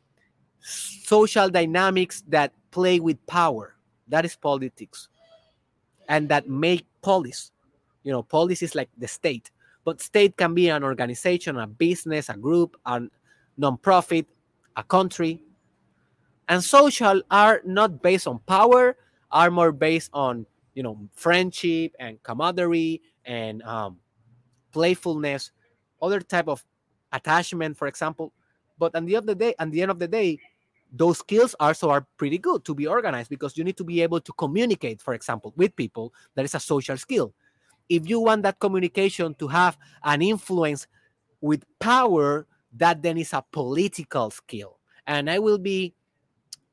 [0.59, 3.76] social dynamics that play with power.
[4.07, 5.09] That is politics.
[6.09, 7.51] And that make policy.
[8.03, 9.51] You know, policy is like the state.
[9.83, 13.01] But state can be an organization, a business, a group, a
[13.59, 14.25] nonprofit,
[14.75, 15.41] a country.
[16.47, 18.95] And social are not based on power,
[19.31, 23.97] are more based on, you know, friendship and camaraderie and um,
[24.71, 25.51] playfulness,
[26.01, 26.63] other type of
[27.11, 28.31] attachment, for example.
[28.77, 30.39] But at the end of the day, at the end of the day,
[30.91, 34.21] those skills also are pretty good to be organized because you need to be able
[34.21, 36.13] to communicate, for example, with people.
[36.35, 37.33] That is a social skill.
[37.89, 40.87] If you want that communication to have an influence
[41.41, 44.79] with power, that then is a political skill.
[45.05, 45.93] And I will be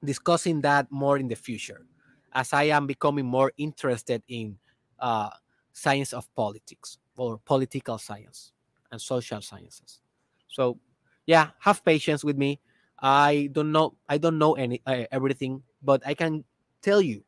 [0.04, 1.86] discussing that more in the future
[2.32, 4.58] as I am becoming more interested in
[4.98, 5.30] uh,
[5.72, 8.52] science of politics or political science
[8.90, 10.00] and social sciences.
[10.48, 10.78] So,
[11.26, 12.60] yeah, have patience with me.
[12.98, 13.96] I don't know.
[14.08, 16.44] I don't know any uh, everything, but I can
[16.82, 17.24] tell you,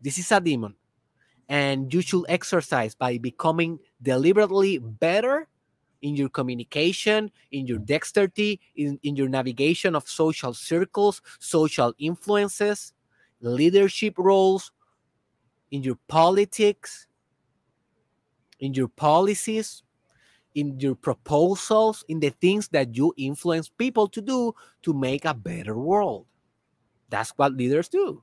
[0.00, 0.74] this is a demon,
[1.48, 5.48] and you should exercise by becoming deliberately better
[6.02, 12.94] in your communication, in your dexterity, in, in your navigation of social circles, social influences,
[13.40, 14.72] leadership roles,
[15.70, 17.06] in your politics,
[18.58, 19.82] in your policies,
[20.54, 25.34] in your proposals, in the things that you influence people to do to make a
[25.34, 26.26] better world.
[27.08, 28.22] That's what leaders do.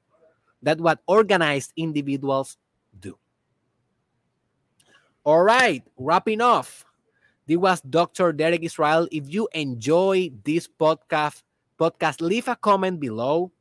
[0.61, 2.57] That's what organized individuals
[2.99, 3.17] do.
[5.23, 6.86] All right, wrapping off.
[7.45, 8.34] This was Dr.
[8.34, 9.07] Derek Israel.
[9.11, 11.43] If you enjoy this podcast,
[11.80, 13.51] podcast, leave a comment below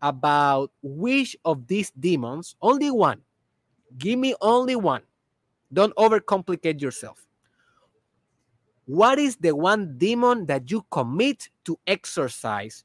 [0.00, 3.20] about which of these demons, only one.
[3.98, 5.02] Give me only one
[5.72, 7.26] don't overcomplicate yourself.
[8.86, 12.84] What is the one demon that you commit to exercise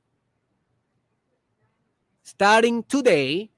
[2.24, 3.50] starting today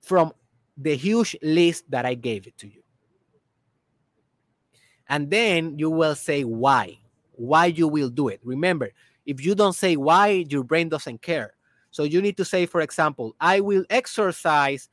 [0.00, 0.32] from
[0.76, 2.82] the huge list that I gave it to you?
[5.08, 6.98] And then you will say why,
[7.32, 8.40] why you will do it.
[8.44, 8.90] Remember,
[9.26, 11.54] if you don't say why, your brain doesn't care.
[11.90, 14.88] So you need to say, for example, I will exercise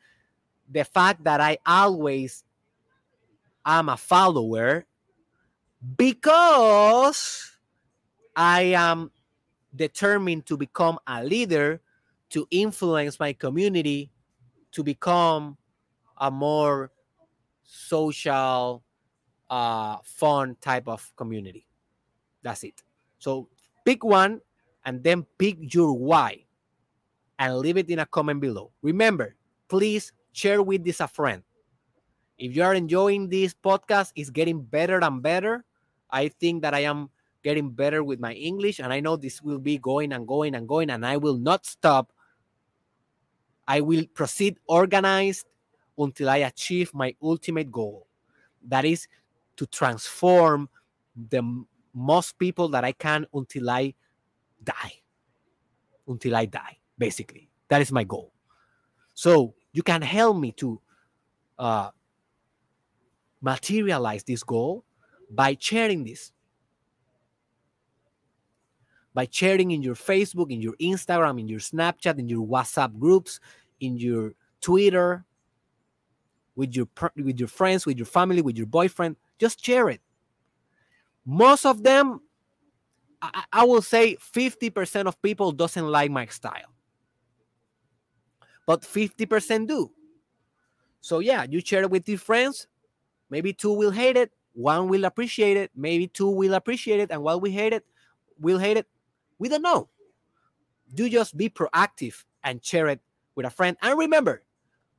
[0.69, 2.43] the fact that I always
[3.63, 4.85] I'm a follower
[5.95, 7.51] because
[8.35, 9.11] I am
[9.75, 11.81] determined to become a leader,
[12.29, 14.11] to influence my community,
[14.71, 15.57] to become
[16.17, 16.91] a more
[17.63, 18.83] social,
[19.49, 21.67] uh, fun type of community.
[22.41, 22.83] That's it.
[23.19, 23.49] So
[23.85, 24.41] pick one
[24.85, 26.45] and then pick your why
[27.39, 28.71] and leave it in a comment below.
[28.81, 29.35] Remember,
[29.67, 31.43] please share with this a friend.
[32.37, 35.65] If you are enjoying this podcast, it's getting better and better.
[36.09, 37.09] I think that I am
[37.43, 40.67] getting better with my English, and I know this will be going and going and
[40.67, 42.11] going, and I will not stop.
[43.67, 45.47] I will proceed organized
[45.97, 48.07] until I achieve my ultimate goal.
[48.67, 49.07] That is
[49.57, 50.69] to transform
[51.29, 53.93] the most people that I can until I
[54.63, 54.93] die.
[56.07, 57.49] Until I die, basically.
[57.69, 58.31] That is my goal.
[59.13, 60.79] So you can help me to
[61.57, 61.89] uh,
[63.41, 64.83] materialize this goal
[65.29, 66.31] by sharing this.
[69.13, 73.39] By sharing in your Facebook, in your Instagram, in your Snapchat, in your WhatsApp groups,
[73.79, 75.25] in your Twitter,
[76.55, 80.01] with your with your friends, with your family, with your boyfriend, just share it.
[81.25, 82.21] Most of them,
[83.21, 86.73] I, I will say 50% of people doesn't like my style.
[88.65, 89.91] But 50% do.
[91.01, 92.67] So yeah, you share it with your friends,
[93.29, 97.21] Maybe two will hate it, one will appreciate it, maybe two will appreciate it, and
[97.21, 97.85] while we hate it,
[98.39, 98.87] will hate it.
[99.39, 99.89] We don't know.
[100.93, 103.01] Do just be proactive and share it
[103.35, 103.77] with a friend.
[103.81, 104.43] And remember,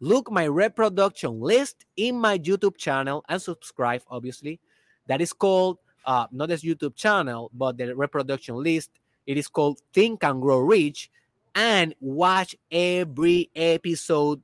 [0.00, 4.60] look my reproduction list in my YouTube channel and subscribe, obviously.
[5.06, 8.90] That is called uh, not as YouTube channel, but the reproduction list.
[9.26, 11.10] It is called Think and Grow Rich.
[11.54, 14.40] And watch every episode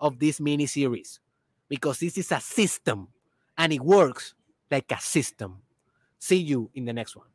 [0.00, 1.20] of this mini series
[1.68, 3.08] because this is a system
[3.56, 4.34] and it works
[4.70, 5.62] like a system.
[6.18, 7.26] See you in the next one.